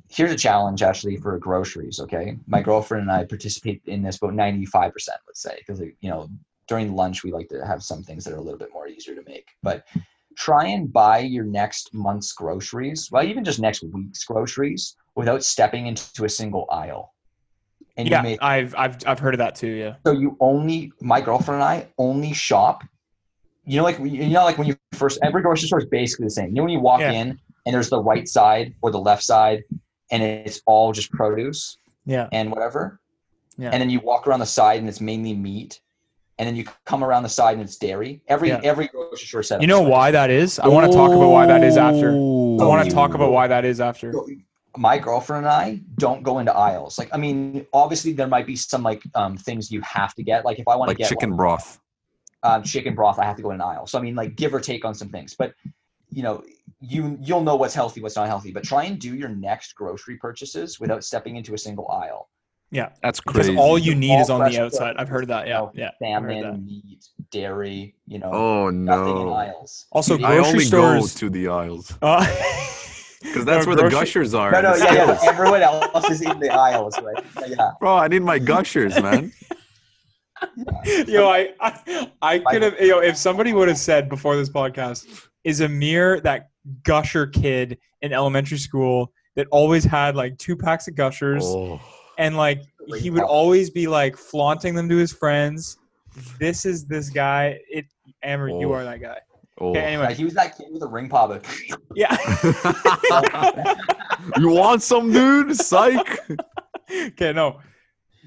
[0.09, 1.99] Here's a challenge actually for groceries.
[1.99, 6.09] Okay, my girlfriend and I participate in this about 95 percent, let's say, because you
[6.09, 6.29] know
[6.69, 9.15] during lunch we like to have some things that are a little bit more easier
[9.15, 9.47] to make.
[9.63, 9.85] But
[10.37, 15.87] try and buy your next month's groceries, well, even just next week's groceries, without stepping
[15.87, 17.13] into a single aisle.
[17.97, 19.67] And yeah, you may I've I've I've heard of that too.
[19.67, 19.95] Yeah.
[20.05, 22.83] so you only my girlfriend and I only shop.
[23.65, 26.31] You know, like you know, like when you first every grocery store is basically the
[26.31, 26.49] same.
[26.49, 27.11] You know, when you walk Yeah.
[27.11, 29.63] in and there's the right side or the left side,
[30.11, 32.29] and it's all just produce Yeah.
[32.31, 32.99] and whatever.
[33.57, 33.71] Yeah.
[33.71, 35.81] And then you walk around the side and it's mainly meat,
[36.39, 38.21] and then you come around the side and it's dairy.
[38.27, 38.61] Every Yeah.
[38.63, 39.61] every grocery store set.
[39.61, 40.57] You know why that is?
[40.57, 42.11] I want to talk about why that is after.
[42.13, 44.13] I want to talk about why that is after.
[44.77, 46.97] my girlfriend and I don't go into aisles.
[46.97, 50.45] Like, I mean, obviously there might be some like um, things you have to get.
[50.45, 51.79] Like, if I want to Like get chicken like, broth.
[52.43, 53.85] um, chicken broth, I have to go in an aisle.
[53.87, 55.53] So I mean, like give or take on some things, but
[56.09, 56.43] you know,
[56.79, 58.51] you you'll know what's healthy, what's not healthy.
[58.51, 62.29] But try and do your next grocery purchases without stepping into a single aisle.
[62.71, 63.51] Yeah, that's crazy.
[63.51, 64.79] Because all you need All is on the outside.
[64.95, 65.47] produce, I've heard that.
[65.47, 65.67] Yeah.
[65.73, 65.89] Yeah.
[66.01, 66.41] I've heard that.
[66.43, 67.95] Salmon, meat, dairy.
[68.07, 69.33] You know, oh nothing in no.
[69.33, 69.87] aisles.
[69.91, 72.19] Also, You- I grocery only stores- go to the aisles Uh,
[73.23, 74.51] because that's where the gushers are.
[74.51, 75.19] no, no, yeah, yeah.
[75.23, 77.25] everyone else is in the aisles, right?
[77.47, 77.71] Yeah.
[77.79, 79.31] Bro, I need my gushers, man.
[81.07, 85.05] yo, I, I, I could have, yo, if somebody would have said before this podcast,
[85.43, 86.49] is Amer that
[86.83, 91.81] gusher kid in elementary school that always had like two packs of gushers Oh.
[92.19, 92.61] And like
[92.99, 95.77] he would always be like flaunting them to his friends.
[96.39, 97.59] This is this guy.
[97.69, 97.85] It,
[98.23, 98.73] Amer, you Oh.
[98.73, 99.17] are that guy.
[99.59, 99.69] Oh.
[99.69, 101.43] Okay, Yeah, anyway, he was that kid with a ring pop.
[101.95, 102.15] yeah.
[104.37, 105.55] you want some, dude?
[105.55, 106.19] Psych.
[106.91, 107.59] okay, no.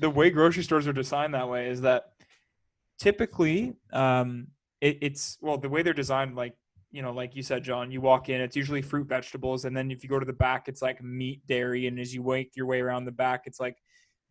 [0.01, 2.12] The way grocery stores are designed that way is that
[2.99, 4.49] typically um,
[4.80, 6.55] it, it's well the way they're designed like
[6.93, 9.90] you know like you said john you walk in it's usually fruit vegetables and then
[9.90, 12.66] if you go to the back it's like meat dairy and as you wake your
[12.66, 13.76] way around the back it's like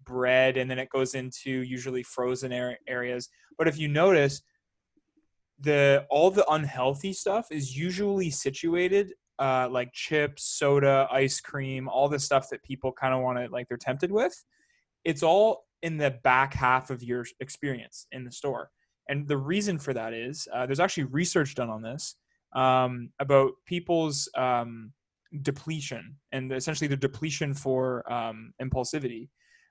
[0.04, 2.52] bread and then it goes into usually frozen
[2.88, 3.30] areas.
[3.58, 4.42] But if you notice
[5.60, 12.10] the all the unhealthy stuff is usually situated uh, like chips soda ice cream all
[12.10, 14.34] the stuff that people kind of want to like they're tempted with
[15.04, 18.70] it's all in the back half of your experience in the store.
[19.10, 22.16] And the reason for that is uh, there's actually research done on this
[22.54, 24.92] um, about people's um,
[25.42, 29.30] depletion and essentially the depletion for um, impulsivity.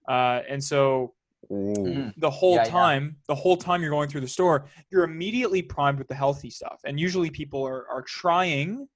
[0.09, 1.15] Uh, and so
[1.51, 2.13] Mm.
[2.19, 2.71] the whole Yeah, yeah.
[2.71, 6.51] time, the whole time you're going through the store, you're immediately primed with the healthy
[6.51, 6.81] stuff.
[6.85, 8.87] And usually people are, are trying,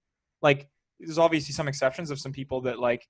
[0.43, 0.69] like,
[1.01, 3.09] there's obviously some exceptions of some people that like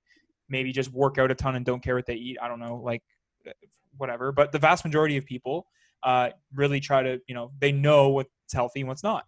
[0.49, 2.37] maybe just work out a ton and don't care what they eat.
[2.41, 3.03] I don't know, like
[3.47, 3.51] uh,
[3.97, 4.31] whatever.
[4.31, 5.67] But the vast majority of people
[6.03, 9.25] uh, really try to, you know, they know what's healthy and what's not.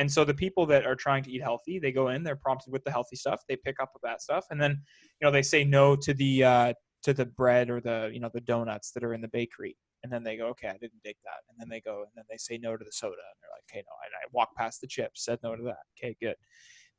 [0.00, 2.72] And so the people that are trying to eat healthy, they go in, they're prompted
[2.72, 5.62] with the healthy stuff, they pick up that stuff, and then, you know, they say
[5.62, 6.72] no to the uh,
[7.02, 10.10] to the bread or the you know the donuts that are in the bakery, and
[10.10, 12.38] then they go, okay, I didn't dig that, and then they go and then they
[12.38, 14.86] say no to the soda, and they're like, okay, no, and I walk past the
[14.86, 16.36] chips, said no to that, okay, good.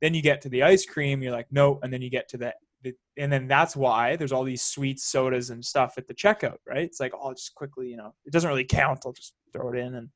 [0.00, 2.36] Then you get to the ice cream, you're like, no, and then you get to
[2.36, 2.71] the, the
[3.16, 6.82] and then that's why there's all these sweet sodas and stuff at the checkout, right?
[6.82, 9.00] It's like, oh, just quickly, you know, it doesn't really count.
[9.06, 10.08] I'll just throw it in, and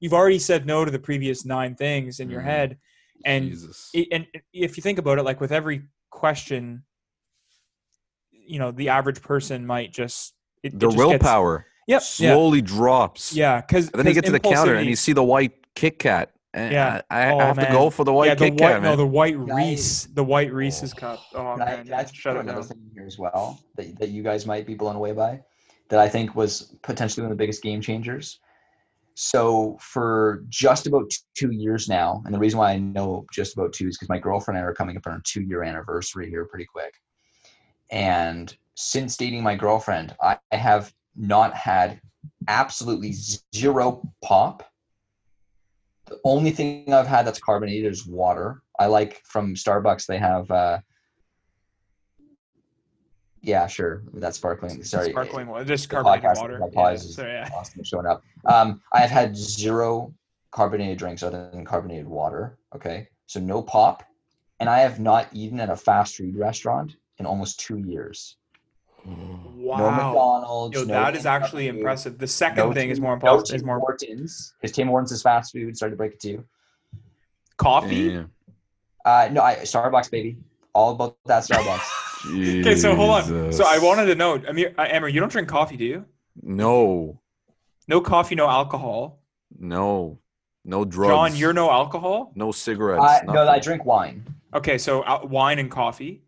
[0.00, 2.44] you've already said no to the previous nine things in your Mhm.
[2.44, 2.78] head,
[3.24, 3.52] and
[3.94, 6.84] it, and if you think about it, like with every question,
[8.32, 12.02] you know, the average person might just it, the it just gets- willpower Yep.
[12.02, 13.32] slowly drops.
[13.32, 13.60] Yeah.
[13.62, 16.32] Because And then you get to the counter and you see the white Kit Kat.
[16.52, 17.00] And Yeah.
[17.10, 18.88] I, I Oh, have to go for the white yeah, the Kit white Kat, no
[18.90, 18.98] man.
[18.98, 21.00] the white Can I- Reese the white oh, Reese's Oh.
[21.00, 21.20] cup.
[21.34, 22.68] Oh Can I, man, can I yeah, shut another down.
[22.68, 25.40] thing here as well that, that you guys might be blown away by
[25.88, 28.40] that I think was potentially one of the biggest game changers.
[29.14, 33.72] So for just about two years now, and the reason why I know just about
[33.72, 36.30] two is because my girlfriend and I are coming up on our two year anniversary
[36.30, 36.94] here pretty quick.
[37.90, 42.00] And since dating my girlfriend, I I have not had
[42.48, 43.12] absolutely
[43.54, 44.69] zero pop.
[46.10, 48.62] The only thing I've had that's carbonated is water.
[48.78, 50.78] I like from Starbucks they have uh
[53.42, 54.02] yeah, sure.
[54.12, 54.82] That's sparkling.
[54.82, 55.10] Sorry.
[55.10, 56.58] Sparkling water, just carbonated water.
[56.74, 57.48] my Yeah, so yeah.
[57.56, 58.22] Austin showing up.
[58.44, 60.12] Um, I have had zero
[60.50, 62.58] carbonated drinks other than carbonated water.
[62.74, 63.08] Okay.
[63.26, 64.04] so no pop,
[64.58, 68.36] and I have not eaten at a fast food restaurant in almost two years.
[69.06, 69.90] No Wow.
[69.90, 70.74] McDonald's.
[70.76, 72.18] Yo, no that is actually KFC, impressive.
[72.18, 73.42] The second no thing is Tim- more no impossible.
[73.42, 75.76] Is Tim more Hortons because Tim Hortons is fast food.
[75.76, 76.44] Sorry to break it to you.
[77.56, 77.96] coffee.
[77.96, 78.22] Yeah.
[79.04, 80.38] Uh, no, I Starbucks baby.
[80.74, 81.96] All about that Starbucks.
[82.22, 83.50] Okay, so hold on.
[83.50, 86.04] So I wanted to know, Amer, uh, Amer, you don't drink coffee, do you?
[86.42, 87.18] No,
[87.88, 89.22] No coffee, no alcohol.
[89.58, 90.18] no,
[90.66, 91.10] no drugs.
[91.10, 92.32] John, you're no alcohol.
[92.34, 93.02] no cigarettes.
[93.02, 94.22] I, no, I drink wine.
[94.52, 96.20] Okay, so uh, wine and coffee.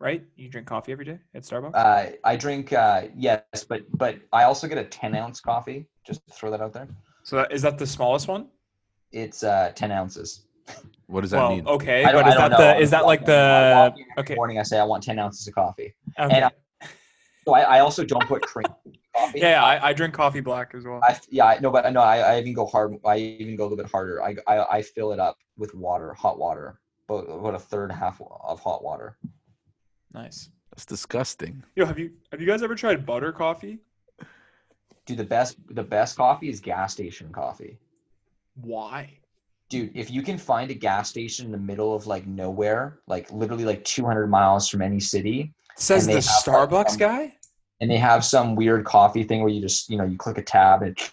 [0.00, 0.24] Right?
[0.36, 1.74] You drink coffee every day at Starbucks.
[1.74, 5.86] Uh, I drink uh, yes, but but I also get a ten ounce coffee.
[6.06, 6.88] Just to throw that out there.
[7.22, 8.48] so that, is that the smallest one?
[9.12, 10.46] It's uh, ten ounces.
[11.06, 11.66] What does that well, mean?
[11.66, 12.56] okay, I but is I that know.
[12.58, 14.34] the is that like I the walk in every okay?
[14.34, 14.58] morning?
[14.58, 15.94] I say I want ten ounces of coffee.
[16.18, 16.36] okay.
[16.36, 16.50] And I,
[17.46, 18.66] so I, I also don't put cream
[19.14, 19.40] coffee.
[19.40, 21.00] Yeah, I, I drink coffee black as well.
[21.02, 22.94] I yeah I, no, but no, I, I even go hard.
[23.04, 24.22] I even go a little bit harder.
[24.22, 28.20] I, I I fill it up with water, hot water, about, about a third half
[28.20, 29.18] of hot water.
[30.14, 30.48] Nice.
[30.70, 31.62] That's disgusting.
[31.76, 33.78] Yo, have you have you guys ever tried butter coffee?
[35.06, 37.78] Dude, the best the best coffee is gas station coffee.
[38.54, 39.18] Why?
[39.68, 43.30] Dude, if you can find a gas station in the middle of like nowhere, like
[43.32, 47.34] literally like 200 miles from any city, Says the they like, Starbucks um, guy.
[47.80, 50.42] and they have some weird coffee thing where you just you know you click a
[50.42, 51.10] tab and it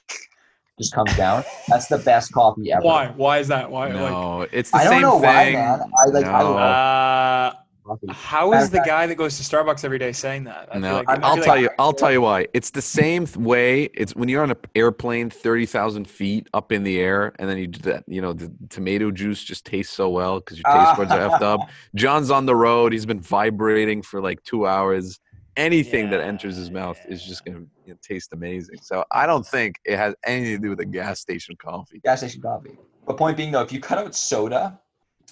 [0.80, 1.43] just comes down.
[1.68, 2.84] That's the best coffee ever.
[2.84, 3.08] Why?
[3.16, 3.70] Why is that?
[3.72, 3.88] Why?
[3.88, 5.30] Like, No, it's the I don't same know thing.
[5.30, 5.91] why, man.
[5.97, 7.61] I like I love uh, coffee.
[8.10, 10.70] How Matter is of the guy that goes to Starbucks every day saying that?
[10.70, 11.70] I feel No, like- I I'll feel tell like- you.
[11.80, 12.48] I'll tell you why.
[12.54, 13.84] It's the same th- way.
[13.94, 17.58] It's when you're on an airplane, thirty thousand feet up in the air, and then
[17.58, 18.04] you do that.
[18.08, 21.42] You know, the tomato juice just tastes so well because your taste buds are effed
[21.42, 21.62] up.
[21.96, 22.94] John's on the road.
[22.94, 25.20] He's been vibrating for like two hours.
[25.58, 28.78] Anything that enters his mouth is just gonna you know, taste amazing.
[28.82, 32.00] So I don't think it has anything to do with a gas station coffee.
[32.04, 32.78] gas station coffee.
[33.06, 34.80] But point being though, if you cut out soda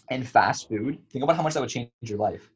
[0.09, 2.49] and fast food, think about how much that would change your life.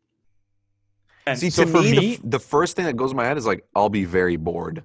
[1.26, 3.18] And See, so to for me, me, the, f- the first thing that goes in
[3.18, 4.84] my head is like, I'll be very bored.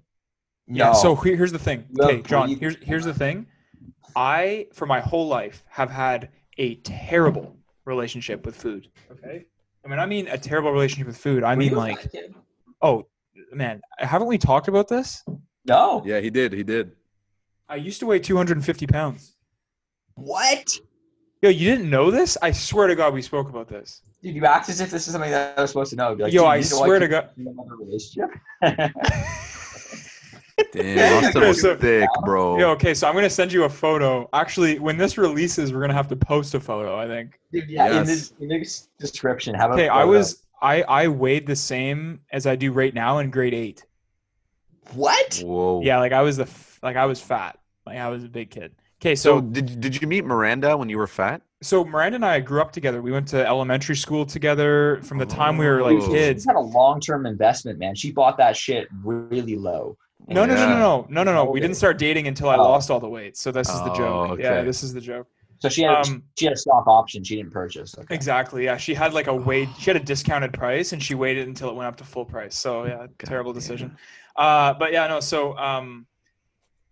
[0.66, 0.92] yeah.
[0.92, 1.84] So here- here's the thing.
[1.98, 2.48] Okay, John.
[2.48, 3.46] Here's here's the thing.
[4.16, 8.88] I, for my whole life, have had a terrible relationship with food.
[9.10, 9.46] Okay.
[9.84, 11.42] I mean, I mean a terrible relationship with food.
[11.44, 12.06] I Were mean, like,
[12.82, 13.06] oh,
[13.52, 15.24] man, haven't we talked about this?
[15.64, 16.02] no.
[16.04, 16.52] Yeah, he did.
[16.52, 16.92] He did.
[17.68, 19.36] I used to weigh 250 pounds.
[20.14, 20.78] What?
[21.40, 22.36] Yo, you didn't know this?
[22.42, 24.02] I swear to God, we spoke about this.
[24.22, 26.14] Dude, you act as if this is something that I was supposed to know.
[26.16, 27.30] Be like, Yo, I you know why swear to God.
[27.36, 28.30] in another relationship.
[30.72, 32.58] Damn, Austin was So- thick, bro.
[32.58, 34.28] Yo, okay, so I'm gonna send you a photo.
[34.32, 36.98] Actually, when this releases, we're gonna have to post a photo.
[36.98, 37.38] I think.
[37.52, 38.06] Dude, yeah, in Yes.
[38.08, 42.56] this in this description, have Okay, I was I I weighed the same as I
[42.56, 43.84] do right now in grade eight.
[44.94, 45.40] what?
[45.44, 45.80] Whoa.
[45.84, 46.48] Yeah, like I was the
[46.82, 47.56] like I was fat.
[47.86, 48.72] Like I was a big kid.
[49.00, 51.42] Okay, So so did did you meet Miranda when you were fat?
[51.60, 53.02] so Miranda and I grew up together.
[53.02, 56.08] We went to elementary school together from the time we were like Oh.
[56.12, 56.42] kids.
[56.42, 57.94] She's had a long term investment, man.
[57.94, 59.96] She bought that shit really low.
[60.28, 61.44] No, no, no, no, no, no, no, no.
[61.50, 62.62] We didn't start dating until I Oh.
[62.62, 63.36] lost all the weight.
[63.36, 63.96] So this is the Oh,
[64.36, 64.40] joke.
[64.40, 65.26] Yeah, this is the joke.
[65.60, 67.24] So she had Um, she had a stock option.
[67.24, 67.96] She didn't purchase.
[67.98, 68.14] Okay.
[68.14, 68.64] Exactly.
[68.64, 69.68] Yeah, she had like a wait.
[69.78, 72.54] She had a discounted price, and she waited until it went up to full price.
[72.56, 73.60] So yeah, terrible damn.
[73.60, 73.96] decision.
[74.36, 75.18] Uh, but yeah, no.
[75.20, 76.06] So um,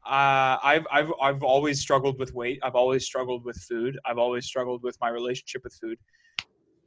[0.07, 2.61] uh, I've I've I've always struggled with weight.
[2.63, 3.99] I've always struggled with food.
[4.07, 5.99] I've always struggled with my relationship with food.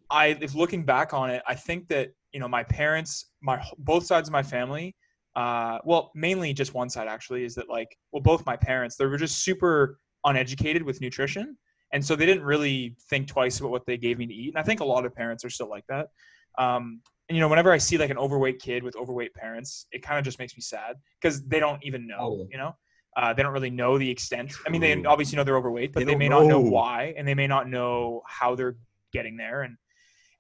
[0.09, 4.05] I, if looking back on it, I think that you know my parents, my both
[4.05, 4.95] sides of my family,
[5.35, 9.05] uh, well, mainly just one side actually, is that like, well, both my parents, they
[9.05, 11.57] were just super uneducated with nutrition,
[11.91, 14.53] and so they didn't really think twice about what they gave me to eat.
[14.55, 16.07] And I think a lot of parents are still like that.
[16.57, 20.01] Um, and you know, whenever I see like an overweight kid with overweight parents, it
[20.01, 22.17] kind of just makes me sad because they don't even know.
[22.19, 22.47] Oh.
[22.49, 22.75] You know,
[23.17, 24.53] uh, they don't really know the extent.
[24.65, 26.69] I mean, they obviously know they're overweight, but They they, may not know know.
[26.69, 28.77] why, and they may not know how they're
[29.11, 29.63] getting there.
[29.63, 29.77] And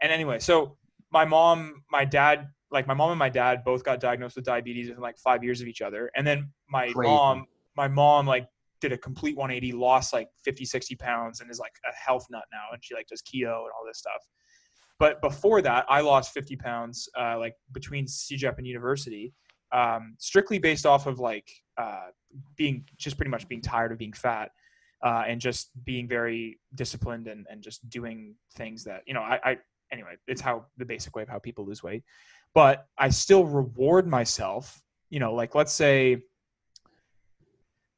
[0.01, 0.77] and anyway, so
[1.11, 4.87] my mom, my dad, like my mom and my dad both got diagnosed with diabetes
[4.89, 6.11] within like five years of each other.
[6.15, 7.09] And then my Crazy.
[7.09, 7.45] mom,
[7.75, 8.47] my mom like
[8.79, 12.43] did a complete 180, lost like 50, 60 pounds and is like a health nut
[12.51, 12.65] now.
[12.71, 14.21] And she like does keto and all this stuff.
[14.99, 19.33] But before that, I lost 50 pounds, uh, like between CEGEP and university,
[19.71, 21.49] um, strictly based off of like
[21.79, 22.07] uh,
[22.55, 24.51] being just pretty much being tired of being fat
[25.03, 29.39] uh, and just being very disciplined and, and just doing things that, you know, I,
[29.43, 29.57] I,
[29.91, 32.03] anyway, it's how the basic way of how people lose weight.
[32.53, 36.23] But I still reward myself, you know, like let's say,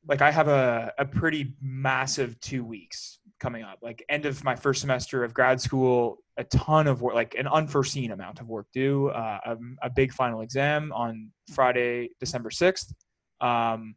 [0.08, 4.56] like I have a, a pretty massive two weeks coming up, like end of my
[4.56, 8.68] first semester of grad school, a ton of work, like an unforeseen amount of work
[8.74, 12.94] due, uh, a, a big final exam on Friday, December 6th.
[13.42, 13.96] Um,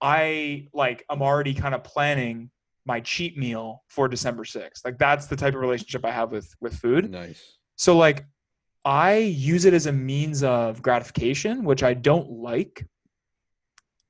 [0.00, 2.50] I like, I'm already kind of planning
[2.86, 4.84] my cheat meal for December 6th.
[4.84, 7.10] Like that's the type of relationship I have with with food.
[7.10, 7.58] Nice.
[7.76, 8.24] So like
[8.84, 12.86] I use it as a means of gratification, which I don't like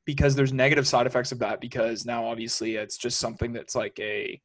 [0.05, 3.99] because there's negative side effects of that because now obviously it's just something that's like
[3.99, 4.41] a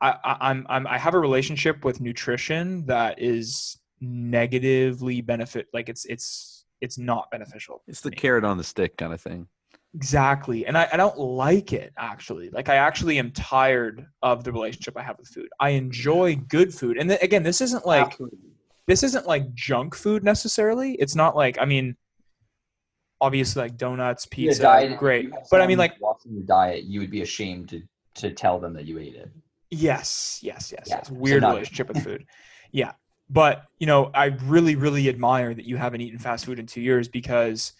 [0.00, 5.88] I, I I'm I'm I have a relationship with nutrition that is negatively benefit like
[5.88, 7.82] it's it's it's not beneficial.
[7.86, 8.16] It's the me.
[8.16, 9.48] carrot on the stick kind of thing.
[9.94, 10.66] Exactly.
[10.66, 12.50] And I, I don't like it actually.
[12.50, 15.48] Like I actually am tired of the relationship I have with food.
[15.60, 16.98] I enjoy good food.
[16.98, 18.38] And th- again, this isn't like Absolutely.
[18.86, 20.92] this isn't like junk food necessarily.
[20.96, 21.96] It's not like I mean
[23.20, 25.30] obviously like donuts, Your pizza, diet- great.
[25.50, 27.82] But I mean like watching your diet, you would be ashamed to
[28.16, 29.30] to tell them that you ate it.
[29.70, 30.86] yes, yes, yes.
[30.88, 31.08] Yeah, yes.
[31.08, 32.24] so Weird not- relationship with food.
[32.70, 32.92] Yeah.
[33.30, 36.80] But, you know, I really really admire that you haven't eaten fast food in 2
[36.80, 37.72] years because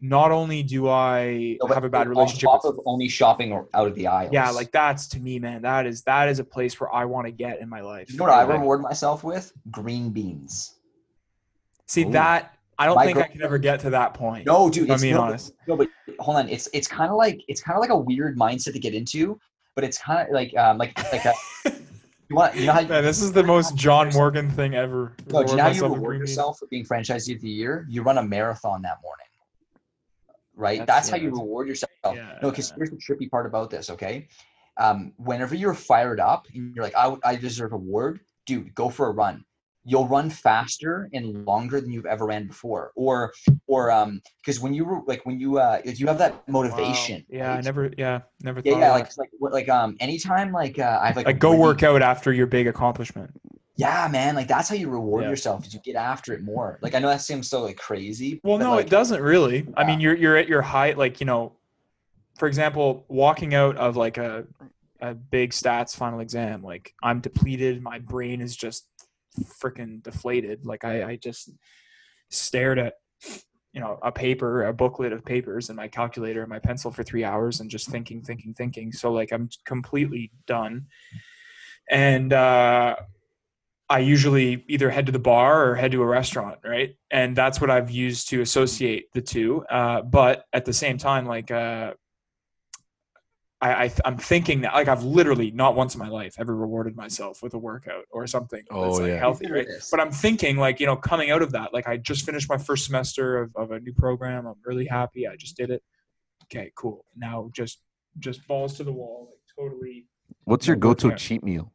[0.00, 3.52] not only do I No, have a bad on relationship top with of only shopping
[3.52, 4.32] or out of the aisles.
[4.32, 5.62] Yeah, like that's to me, man.
[5.62, 8.10] That is that is a place where I want to get in my life.
[8.10, 9.52] you know what I reward myself with?
[9.70, 10.76] Green beans.
[11.86, 12.12] See Ooh.
[12.12, 14.46] that I don't My think I could ever get to that point.
[14.46, 14.84] No, dude.
[14.84, 15.52] if I'm being no, honest.
[15.68, 15.88] no, but
[16.18, 16.48] hold on.
[16.48, 19.38] It's it's kind of like it's kind of like a weird mindset to get into,
[19.74, 21.34] but it's kind of like um like like a,
[22.30, 25.12] you want you know how Man, this is the most John Morgan thing ever.
[25.30, 26.30] No, do you know how you Reward myself with reward green beans.
[26.30, 27.86] yourself for being franchisee of the year?
[27.90, 29.26] You run a marathon that morning.
[30.54, 30.78] Right?
[30.78, 31.90] That's- That's, how you reward yourself.
[32.04, 32.38] Yeah.
[32.40, 34.28] No, because here's the trippy part about this, okay?
[34.76, 38.88] Um, whenever you're fired up and you're like, I, I deserve a reward, dude, go
[38.88, 39.44] for a run.
[39.84, 42.92] You'll run faster and longer than you've ever ran before.
[42.96, 43.32] Or
[43.66, 46.42] or um because when you were like when you uh you have that Wow.
[46.48, 47.24] motivation.
[47.30, 47.90] Yeah, I never.
[47.96, 48.80] Yeah, never yeah, thought.
[48.80, 52.02] yeah, like like like um anytime like uh I've like like go really- work out
[52.02, 53.30] after your big accomplishment.
[53.76, 55.30] Yeah, man, like that's how you reward Yeah.
[55.30, 56.78] yourself is you get after it more.
[56.82, 58.38] Like I know that seems so like crazy.
[58.44, 59.66] Well, no, like, it doesn't really.
[59.74, 61.54] I mean, you're you're at your height, like you know,
[62.38, 64.44] for example, walking out of like a
[65.00, 68.86] a big stats final exam, like I'm depleted, my brain is just
[69.44, 70.64] freaking deflated.
[70.64, 71.50] Like I I just
[72.30, 72.94] stared at
[73.72, 77.02] you know a paper, a booklet of papers, and my calculator and my pencil for
[77.02, 78.92] three hours, and just thinking, thinking, thinking.
[78.92, 80.86] So like I'm completely done,
[81.90, 82.32] and.
[82.32, 82.96] uh
[83.90, 86.94] I usually either head to the bar or head to a restaurant, right?
[87.10, 89.64] And that's what I've used to associate the two.
[89.68, 91.94] Uh, but at the same time, like uh,
[93.62, 96.96] I, I I'm thinking that like I've literally not once in my life ever rewarded
[96.96, 99.18] myself with a workout or something that's Oh, like yeah.
[99.18, 99.66] healthy, right?
[99.90, 102.56] But I'm thinking like you know coming out of that, like I just finished my
[102.58, 104.46] first semester of, of a new program.
[104.46, 105.26] I'm really happy.
[105.28, 105.82] I just did it.
[106.44, 107.04] Okay, cool.
[107.16, 107.80] Now just
[108.18, 110.06] just balls to the wall, like totally.
[110.44, 111.18] What's your go-to out.
[111.18, 111.72] cheat meal?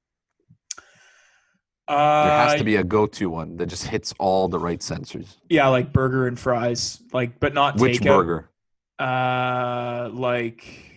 [1.88, 5.36] Uh, There has to be a go-to one that just hits all the right sensors.
[5.50, 8.06] Yeah, like burger and fries, like but not Which takeout.
[8.18, 8.50] burger?
[8.98, 10.95] Uh, like,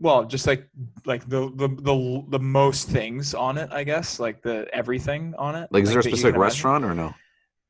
[0.00, 0.66] well, just like
[1.04, 5.54] like the the the the most things on it, I guess, like the everything on
[5.54, 5.68] it.
[5.70, 6.42] Like, is there a specific can imagine.
[6.42, 7.14] restaurant or no?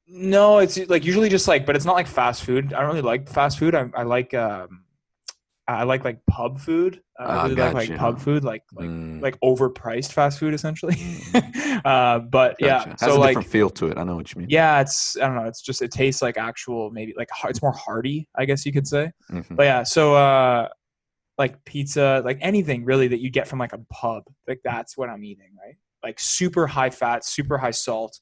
[0.06, 2.72] No, it's like usually just like, but it's not like fast food.
[2.72, 3.74] I don't really like fast food.
[3.74, 4.84] I, I like um,
[5.68, 7.00] I like like pub food.
[7.18, 10.96] I Ah, really like like pub food, like like Mm, like overpriced fast food essentially.
[11.84, 12.64] uh, but gotcha.
[12.66, 13.98] yeah, has so a like different feel to it.
[13.98, 14.48] I know what you mean.
[14.50, 15.44] yeah, it's I don't know.
[15.44, 18.86] It's just it tastes like actual maybe like it's more hearty, I guess you could
[18.88, 19.12] say.
[19.30, 19.54] Mhm.
[19.56, 20.68] But yeah, so uh,
[21.40, 25.08] like pizza, like anything really that you get from like a pub, like that's what
[25.08, 25.76] I'm eating, right?
[26.02, 28.20] Like super high fat, super high salt,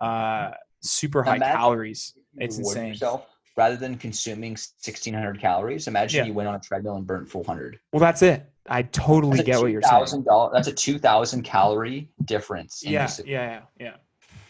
[0.00, 0.50] uh,
[0.82, 2.14] super high Imagine calories.
[2.38, 2.88] It's insane.
[2.88, 6.26] Yourself, rather than consuming 1600 calories, imagine Yeah.
[6.26, 7.78] you went on a treadmill and burnt 400.
[7.92, 8.44] Well, that's it.
[8.68, 10.24] I totally That's a get what you're saying.
[10.24, 12.82] $2,000 That's a 2000 calorie difference.
[12.84, 13.94] yeah, yeah, yeah, yeah,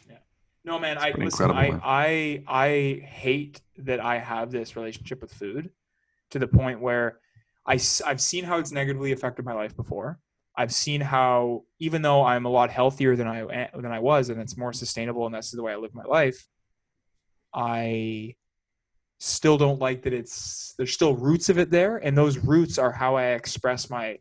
[0.09, 0.17] yeah.
[0.65, 1.51] No, man, It's I pretty listen.
[1.51, 2.69] I, incredible, I I
[3.07, 5.71] hate that I have this relationship with food
[6.31, 7.21] to the point where
[7.67, 7.75] I
[8.07, 10.19] I've seen how it's negatively affected my life before.
[10.57, 14.31] I've seen how even though I'm a lot healthier than I a- than I was,
[14.31, 16.47] and it's more sustainable, and that's the way I live my life.
[17.55, 18.37] I
[19.19, 22.93] still don't like that it's there's still roots of it there and those roots are
[22.93, 24.19] how i express my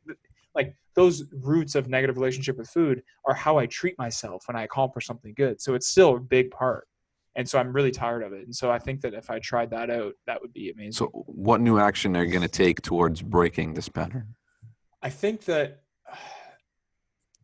[0.56, 4.64] like those roots of negative relationship with food are how i treat myself when i
[4.64, 6.88] accomplish something good so it's still a big part
[7.36, 9.70] and so i'm really tired of it and so i think that if i tried
[9.70, 12.82] that out that would be amazing So, what new action are you going to take
[12.82, 14.36] towards breaking this pattern?
[15.02, 15.82] i think that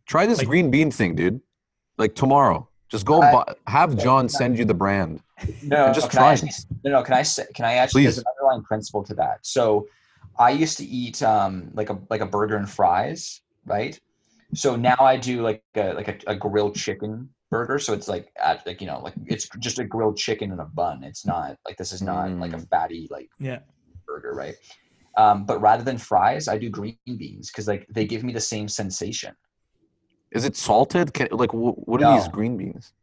[0.08, 1.39] Try this Like- green bean thing, dude.
[1.98, 5.22] Like tomorrow, just go I- buy, have John send you the brand.
[5.64, 6.50] No, just can I try actually,
[6.84, 7.04] no, no.
[7.04, 7.46] Can I say?
[7.56, 8.02] Can I actually?
[8.04, 8.16] Please.
[8.16, 9.38] There's an underlying principle to that.
[9.44, 9.88] So,
[10.38, 13.98] I used to eat um, like a like a burger and fries, right?
[14.54, 17.78] So now I do like a like a, a grilled chicken burger.
[17.78, 18.32] So it's like
[18.66, 21.04] like you know like it's just a grilled chicken in a bun.
[21.04, 22.70] It's not like this is not like a Mm.
[22.70, 23.60] fatty like yeah
[24.08, 24.56] burger, right?
[25.18, 28.39] Um, but rather than fries, I do green beans because like they give me the
[28.39, 29.36] same sensation.
[30.32, 31.14] Is it salted?
[31.14, 32.93] Can, like, wh- what are these green beans?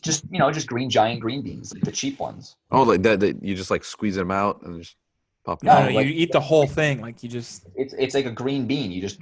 [0.00, 2.56] Just you know, just green giant green beans, like the cheap ones.
[2.70, 4.96] Oh, like that, that you just like squeeze them out and just
[5.44, 5.88] pop them No, No, out.
[5.90, 7.00] no, like- you eat the whole thing.
[7.02, 7.66] Like you just.
[7.76, 8.90] It's it's like a green bean.
[8.90, 9.20] You just.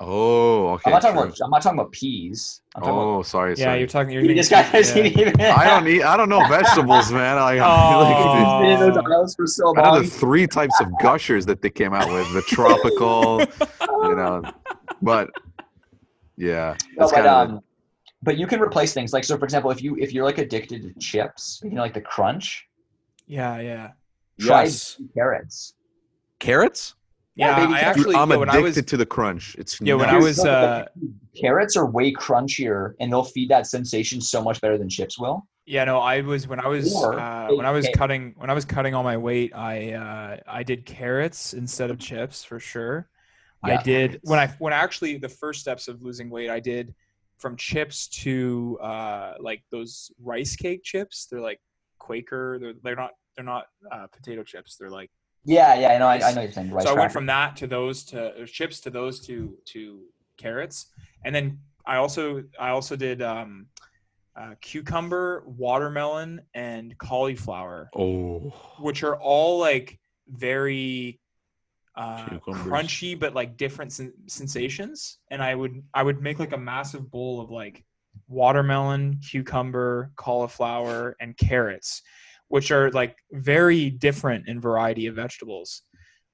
[0.00, 0.82] Oh, okay.
[0.90, 1.24] I'm not talking true.
[1.28, 1.38] about.
[1.44, 2.62] I'm not talking about peas.
[2.74, 3.78] I'm talking Oh, sorry, Yeah, sorry.
[3.78, 4.12] you're talking.
[4.12, 4.26] You're about.
[4.28, 5.04] making- This guy has yeah.
[5.04, 5.40] eaten.
[5.40, 6.02] I don't eat.
[6.02, 7.38] I don't know vegetables, man.
[7.38, 8.60] I, Oh.
[8.62, 11.70] Been in those aisles for so I know the three types of gushers that they
[11.70, 13.40] came out with: the tropical,
[14.08, 14.42] you know.
[15.00, 15.30] But
[16.36, 17.60] yeah, No, but um,
[18.22, 19.38] but you can replace things like so.
[19.38, 22.66] For example, if you if you're like addicted to chips, you know, like the crunch,
[23.28, 23.90] Yeah, yeah,
[24.40, 25.00] try yes.
[25.16, 25.74] carrots.
[26.40, 26.94] Carrots.
[27.36, 27.56] Yeah.
[27.60, 29.56] baby I actually, I'm yeah, when I addicted was, to the crunch.
[29.58, 30.86] It's yeah, when I was, uh,
[31.40, 35.46] Carrots are way crunchier, and they'll feed that sensation so much better than chips will.
[35.66, 37.96] yeah, no, I was when I was, Or uh, when I was cake.
[37.96, 41.98] cutting, when I was cutting all my weight, I, uh, I did carrots instead of
[41.98, 43.08] chips for sure.
[43.62, 43.82] I Yeah.
[43.82, 46.94] did when I when actually the first steps of losing weight, I did
[47.38, 51.26] from chips to uh, like those rice cake chips.
[51.30, 51.60] They're like
[51.98, 52.58] Quaker.
[52.60, 54.76] They're they're not they're not uh, potato chips.
[54.76, 55.10] They're like
[55.44, 56.06] Yeah, yeah, I know.
[56.06, 56.70] I, I know what you're saying.
[56.70, 60.00] Rice so I went from that to those to or chips to those to to
[60.38, 60.86] carrots,
[61.24, 63.66] and then I also I also did um,
[64.36, 71.20] uh, cucumber, watermelon, and cauliflower, Oh, which are all like very
[71.96, 75.18] uh, crunchy but like different sen- sensations.
[75.30, 77.84] And I would I would make like a massive bowl of like
[78.28, 82.02] watermelon, cucumber, cauliflower, and carrots,
[82.48, 85.82] which are like very different in variety of vegetables.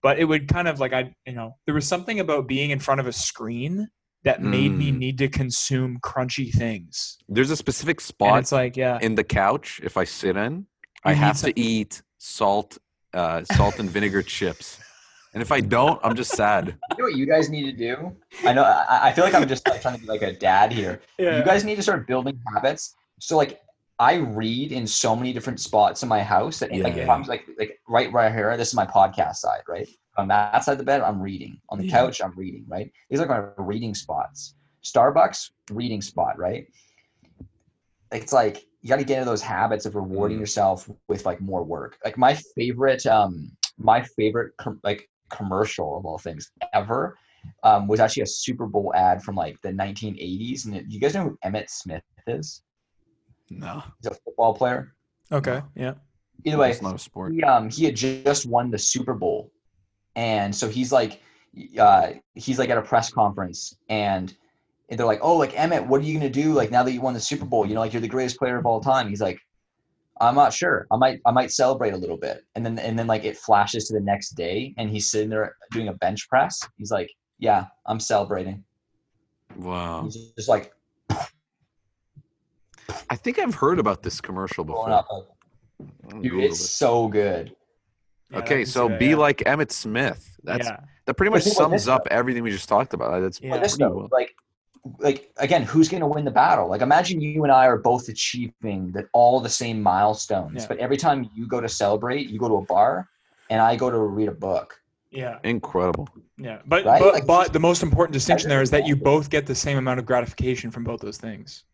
[0.03, 2.79] But it would kind of like I you know there was something about being in
[2.79, 3.89] front of a screen
[4.25, 4.99] that made me Mm.
[4.99, 7.17] need to consume crunchy things.
[7.29, 9.81] there's a specific And spot it's like yeah, in the couch.
[9.83, 10.67] If I sit in,
[11.05, 12.77] I You need have some- to eat salt,
[13.15, 14.79] uh, salt and vinegar chips.
[15.33, 16.67] And if I don't, I'm just sad.
[16.91, 17.95] You know what you guys need to do?
[18.45, 18.65] I know.
[18.65, 21.01] I, I feel like I'm just like, trying to be like a dad here.
[21.19, 22.95] You guys need to start building habits.
[23.21, 23.61] So like
[24.01, 27.23] I read in so many different spots in my house that like if Yeah.
[27.29, 29.87] Like like right right here, this is my podcast side, right?
[30.17, 31.61] On that side of the bed, I'm reading.
[31.69, 31.93] On the Yeah.
[31.93, 32.91] couch, I'm reading, right?
[33.11, 34.55] These are my reading spots.
[34.83, 36.67] Starbucks, reading spot, right?
[38.13, 40.41] It's like you got to get into those habits of rewarding Mm.
[40.41, 41.99] yourself with like more work.
[42.05, 47.17] Like my favorite, um, my favorite com- like commercial of all things ever
[47.63, 50.65] um, was actually a Super Bowl ad from like the 1980s.
[50.65, 52.63] And it, you guys know who Emmitt Smith is?
[53.51, 54.95] No, He's a football player.
[55.33, 55.95] okay yeah
[56.45, 57.35] Either way, it's not a sport.
[57.35, 59.53] he um he had just won the Super Bowl,
[60.17, 61.21] and so he's like,
[61.79, 64.35] uh, he's like at a press conference, and
[64.89, 66.55] and they're like, oh, like Emmitt, what are you gonna do?
[66.55, 68.57] Like now that you won the Super Bowl, you know, like you're the greatest player
[68.57, 69.11] of all time.
[69.11, 69.39] He's like,
[70.19, 70.87] I'm not sure.
[70.91, 73.87] I might I might celebrate a little bit, and then and then like it flashes
[73.89, 76.59] to the next day, and he's sitting there doing a bench press.
[76.79, 78.65] He's like, yeah, I'm celebrating.
[79.57, 80.05] Wow.
[80.05, 80.73] He's just like
[83.11, 84.91] I think I've heard about this commercial before.
[84.91, 85.07] up.
[85.11, 85.25] Like,
[86.13, 86.71] I'll Dude, it's this.
[86.71, 87.55] so good.
[88.31, 89.17] Yeah, okay, so see be yeah.
[89.17, 90.37] like Emmitt Smith.
[90.45, 93.21] That's yeah that pretty much think about this, sums up everything we just talked about.
[93.21, 93.59] That's Yeah.
[93.59, 94.09] This pretty though, well.
[94.13, 94.35] like,
[94.99, 96.69] like again, who's going to win the battle?
[96.69, 100.67] Like, imagine you and I are both achieving that all the same milestones, Yeah.
[100.69, 103.09] but every time you go to celebrate, you go to a bar,
[103.49, 104.81] and I go to read a book.
[105.11, 106.09] yeah Incredible.
[106.39, 107.01] Yeah, but Right?
[107.01, 109.79] but Like, but the most important distinction there is that you both get the same
[109.79, 111.65] amount of gratification from both those things,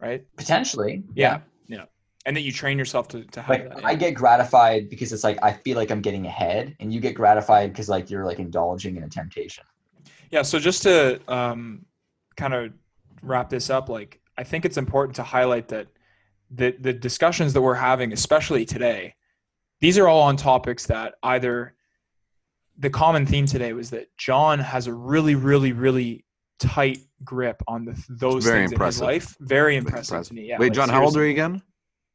[0.00, 0.24] right?
[0.36, 1.84] Potentially, Yeah, yeah,
[2.24, 3.84] and that you train yourself to to have Like.
[3.84, 7.14] I get gratified because it's like I feel like I'm getting ahead, and you get
[7.14, 9.64] gratified because like you're like indulging in a temptation.
[10.30, 11.84] Yeah, so just to um,
[12.36, 12.72] kind of
[13.22, 15.88] wrap this up, like I think it's important to highlight that
[16.50, 19.14] the the discussions that we're having, especially today,
[19.80, 21.74] these are all on topics that either
[22.78, 26.24] the common theme today was that John has a really, really, really
[26.58, 29.02] tight grip on the, those very things impressive.
[29.02, 29.36] in his life.
[29.40, 30.28] Very Very impressive, impressive.
[30.28, 30.48] to me.
[30.48, 30.58] Yeah.
[30.58, 31.62] Wait, like, John, how old are you again?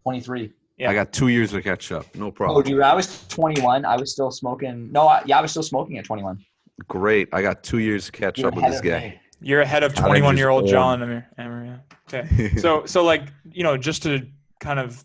[0.03, 0.53] Twenty three.
[0.77, 0.89] Yeah.
[0.89, 2.13] I got two years to catch up.
[2.15, 2.57] No problem.
[2.57, 3.85] Oh, dude, I was 21.
[3.85, 4.91] I was still smoking.
[4.91, 6.43] No, I, yeah, I was still smoking at 21.
[6.87, 7.29] Great.
[7.33, 8.99] I got two years to catch You're up with this guy.
[8.99, 9.21] me.
[9.41, 10.67] You're ahead of 21 year old.
[10.67, 11.03] John.
[11.03, 11.77] Amer, Amer, yeah.
[12.19, 12.55] Okay.
[12.57, 14.27] so so like you know just to
[14.59, 15.03] kind of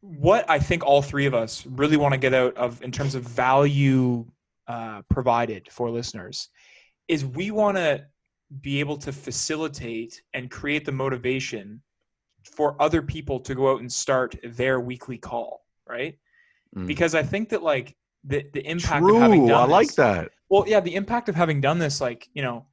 [0.00, 3.14] what i think all three of us really want to get out of in terms
[3.14, 4.24] of value
[4.66, 6.48] uh, provided for listeners
[7.08, 8.02] is we want to
[8.60, 11.80] be able to facilitate and create the motivation
[12.56, 16.18] for other people to go out and start their weekly call right
[16.76, 16.86] Mm.
[16.86, 19.48] because i think that like the, the impact of having True.
[19.48, 20.28] done I like that.
[20.48, 22.66] well, yeah, the impact of having done this, like, you know,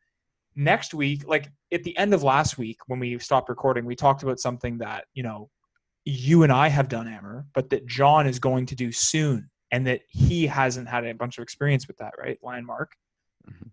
[0.55, 4.23] next week, like at the end of last week when we stopped recording, we talked
[4.23, 5.49] about something that, you know,
[6.03, 9.87] you and I have done, Amer, but that John is going to do soon and
[9.87, 12.37] that he hasn't had a bunch of experience with that, right?
[12.43, 12.91] Landmark.
[13.49, 13.69] Mhm.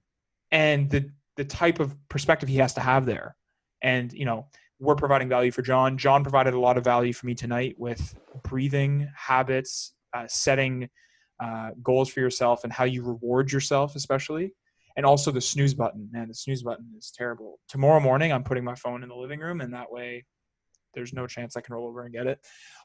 [0.52, 3.36] And the the type of perspective he has to have there.
[3.82, 4.46] And, you know,
[4.80, 5.98] we're providing value for John.
[5.98, 10.88] John provided a lot of value for me tonight with breathing habits, uh, setting
[11.42, 14.52] uh, goals for yourself, and how you reward yourself, especially.
[14.96, 16.08] And also the snooze button.
[16.12, 17.58] Man, the snooze button is terrible.
[17.68, 20.24] Tomorrow morning, I'm putting my phone in the living room, and that way
[20.94, 22.38] there's no chance I can roll over and get it.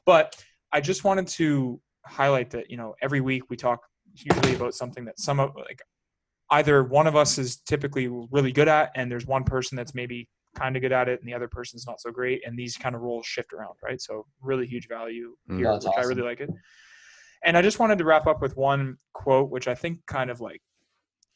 [0.04, 0.34] But
[0.72, 3.80] I just wanted to highlight that, you know, every week we talk
[4.14, 5.80] usually about something that some of like
[6.52, 10.28] either one of us is typically really good at and there's one person that's maybe
[10.56, 12.94] kind of good at it and the other person's not so great and these kind
[12.96, 14.00] of roles shift around right?
[14.00, 15.58] So really huge value Mm.
[15.58, 16.50] here That's which i really like it.
[17.44, 20.40] And i just wanted to wrap up with one quote which i think kind of
[20.40, 20.60] like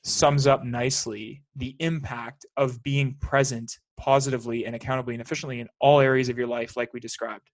[0.03, 6.01] sums up nicely the impact of being present positively and accountably and efficiently in all
[6.01, 7.49] areas of your life like we described.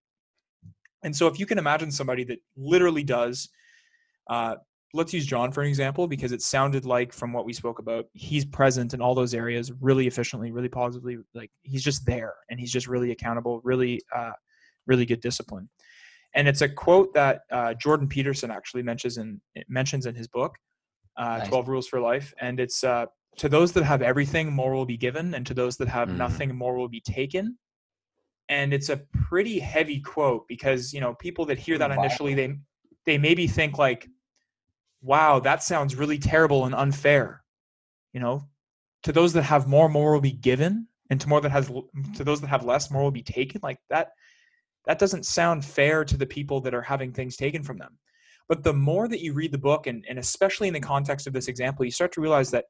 [1.04, 3.48] And so if you can imagine somebody that literally does
[4.28, 4.56] uh,
[4.92, 8.06] let's use John for an example because it sounded like from what we spoke about,
[8.12, 11.18] he's present in all those areas really efficiently, really positively.
[11.34, 14.32] Like he's just there and he's just really accountable, really, uh,
[14.86, 15.68] really good discipline.
[16.34, 20.54] And it's a quote that uh, Jordan Peterson actually mentions in mentions in his book,
[21.16, 21.48] uh, Nice.
[21.48, 23.06] Twelve Rules for Life, and it's uh,
[23.36, 26.16] to those that have everything, more will be given, and to those that have Mm.
[26.16, 27.58] nothing, more will be taken.
[28.48, 28.98] And it's a
[29.28, 32.56] pretty heavy quote because you know people that hear that initially they
[33.06, 34.08] they maybe think like
[35.02, 37.42] wow, that sounds really terrible and unfair.
[38.12, 38.48] You know,
[39.04, 42.24] to those that have more, more will be given, and to more that has to
[42.24, 43.60] those that have less, more will be taken.
[43.62, 44.10] Like that,
[44.86, 47.98] that doesn't sound fair to the people that are having things taken from them.
[48.48, 51.32] But the more that you read the book, and, and especially in the context of
[51.32, 52.64] this example, you start to realize that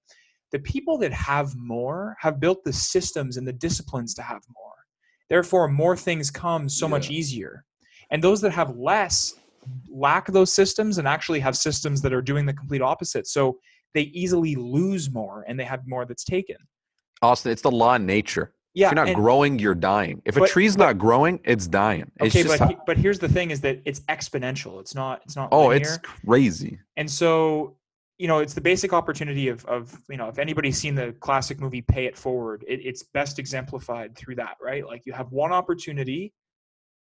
[0.52, 4.74] the people that have more have built the systems and the disciplines to have more.
[5.28, 7.65] Therefore, more things come so much easier.
[8.11, 9.36] And those that have less
[9.88, 13.26] lack those systems and actually have systems that are doing the complete opposite.
[13.26, 13.58] So
[13.94, 16.56] they easily lose more and they have more that's taken.
[17.22, 18.52] Austin, it's the law of nature.
[18.72, 18.86] Yeah.
[18.86, 20.22] if you're not and- growing, you're dying.
[20.24, 22.10] If a but- tree's not growing, it's dying.
[22.20, 24.80] It's okay, but how- but here's the thing: is that it's exponential.
[24.80, 25.22] It's not.
[25.24, 25.48] It's not.
[25.50, 25.88] oh, linear.
[25.88, 26.78] it's crazy.
[26.96, 27.76] and so
[28.18, 31.58] you know it's the basic opportunity of of you know if anybody's seen the classic
[31.58, 34.86] movie Pay It Forward, it, it's best exemplified through that, right?
[34.86, 36.32] Like you have one opportunity,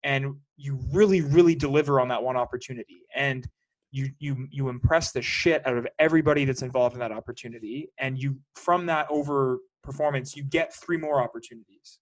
[0.04, 3.46] and you really really deliver on that one opportunity, and
[3.90, 8.18] you you you impress the shit out of everybody that's involved in that opportunity, and
[8.18, 11.98] you from that over performance you get three more opportunities,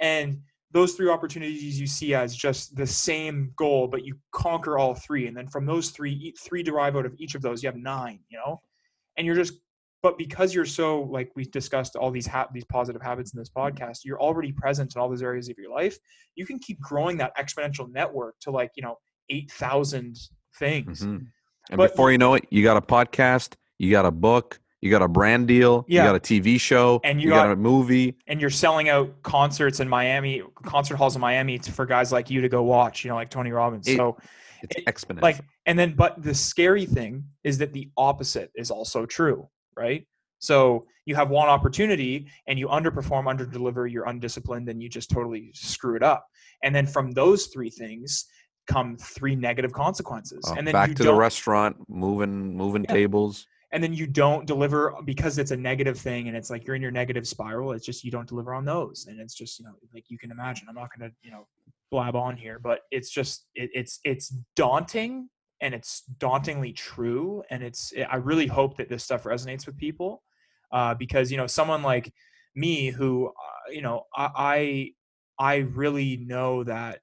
[0.00, 0.40] and
[0.72, 5.26] those three opportunities you see as just the same goal, but you conquer all three.
[5.26, 7.62] And then from those three, three derive out of each of those.
[7.62, 8.58] You have nine, you know,
[9.16, 9.52] and you're just,
[10.02, 13.50] but because you're so like we discussed all these ha- these positive habits in this
[13.50, 15.96] podcast, you're already present in all those areas of your life.
[16.34, 18.98] You can keep growing that exponential network to like you know
[19.30, 20.16] eight thousand
[20.58, 21.00] things.
[21.02, 21.26] Mhm.
[21.70, 24.90] And But- before you know it, you got a podcast, you got a book, you
[24.90, 26.02] got a brand deal, Yeah.
[26.02, 28.16] you got a TV show, And you you got, got- a movie.
[28.26, 32.40] and you're selling out concerts in Miami, concert halls in Miami for guys like you
[32.40, 33.86] to go watch, you know, like Tony Robbins.
[33.86, 34.18] It- so
[34.64, 35.22] It's It- exponential.
[35.22, 40.06] like and then but the scary thing is that the opposite is also true right
[40.38, 45.50] so you have one opportunity and you underperform underdeliver you're undisciplined and you just totally
[45.54, 46.26] screw it up
[46.62, 48.26] and then from those three things
[48.68, 52.94] come three negative consequences Oh, and then back you to the restaurant, moving moving Yeah.
[52.94, 53.46] tables.
[53.72, 56.82] and then you don't deliver because it's a negative thing and it's like you're in
[56.82, 59.72] your negative spiral it's just you don't deliver on those and it's just you know
[59.94, 61.46] like you can imagine i'm not going to you know
[61.90, 65.28] blab on here but it's just it, it's it's daunting
[65.62, 70.22] and it's dauntingly true and it's i really hope that this stuff resonates with people
[70.72, 72.12] uh, because you know someone like
[72.54, 74.92] me who uh, you know I,
[75.38, 77.00] I i really know that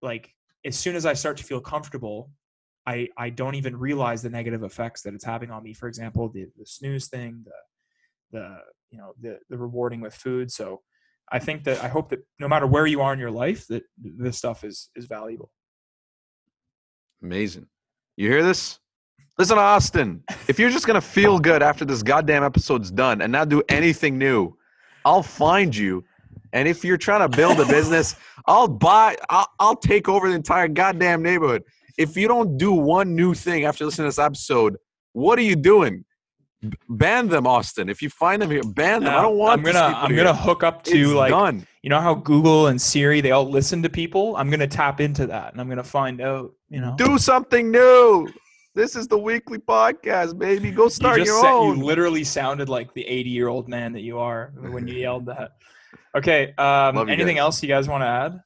[0.00, 0.32] like
[0.64, 2.30] as soon as i start to feel comfortable
[2.86, 5.72] I, I don't even realize the negative effects that it's having on me.
[5.72, 8.58] For example, the, the snooze thing, the the
[8.90, 10.52] you know the the rewarding with food.
[10.52, 10.82] So
[11.30, 13.82] I think that I hope that no matter where you are in your life, that
[13.98, 15.50] this stuff is is valuable.
[17.22, 17.66] Amazing.
[18.16, 18.78] You hear this?
[19.38, 23.30] Listen, Austin, if you're just going to feel good after this goddamn episode's done and
[23.30, 24.56] not do anything new,
[25.04, 26.02] I'll find you.
[26.54, 28.16] And if you're trying to build a business,
[28.46, 31.62] I'll buy, I'll, I'll take over the entire goddamn neighborhood.
[31.98, 34.78] If you don't do one new thing after listening to this episode,
[35.12, 36.04] what are you doing?
[36.70, 37.88] B- ban them, Austin.
[37.88, 39.14] If you find them here, ban them.
[39.14, 40.24] I don't want I'm gonna people I'm here.
[40.24, 41.66] gonna hook up to It's like done.
[41.82, 44.36] you know how Google and Siri they all listen to people.
[44.36, 46.52] I'm gonna tap into that and I'm gonna find out.
[46.68, 48.28] You know, Do something new.
[48.74, 50.70] This is the weekly podcast, baby.
[50.70, 51.78] Go start you just your said- own.
[51.78, 55.26] You literally sounded like the 80 year old man that you are when you yelled
[55.26, 55.52] that.
[56.14, 56.52] Okay.
[56.58, 57.40] Um, anything guys.
[57.40, 58.40] else you guys want to add?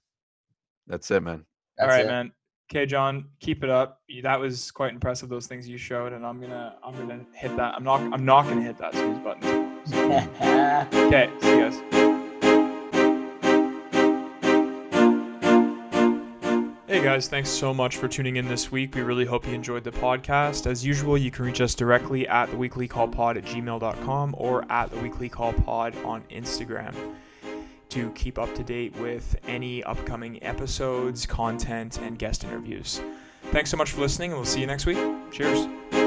[0.87, 1.45] That's it, man.
[1.77, 2.09] That's All right, it.
[2.09, 2.33] man.
[2.73, 4.01] Okay, John, keep it up.
[4.23, 5.29] That was quite impressive.
[5.29, 7.75] Those things you showed, and I'm gonna I'm gonna hit that.
[7.75, 9.67] I'm not I'm not gonna hit that snooze button.
[11.11, 11.81] Okay, see you guys.
[16.87, 18.95] Hey guys, thanks so much for tuning in this week.
[18.95, 20.71] We really hope you enjoyed the podcast.
[20.71, 24.71] As usual, you can reach us directly at the weekly call pod at gmail.com or
[24.71, 26.95] at the weekly call pod on Instagram
[27.91, 33.01] to keep up to date with any upcoming episodes, content, and guest interviews.
[33.53, 34.99] Thanks so much for listening, and we'll see you next week.
[35.33, 36.00] Cheers.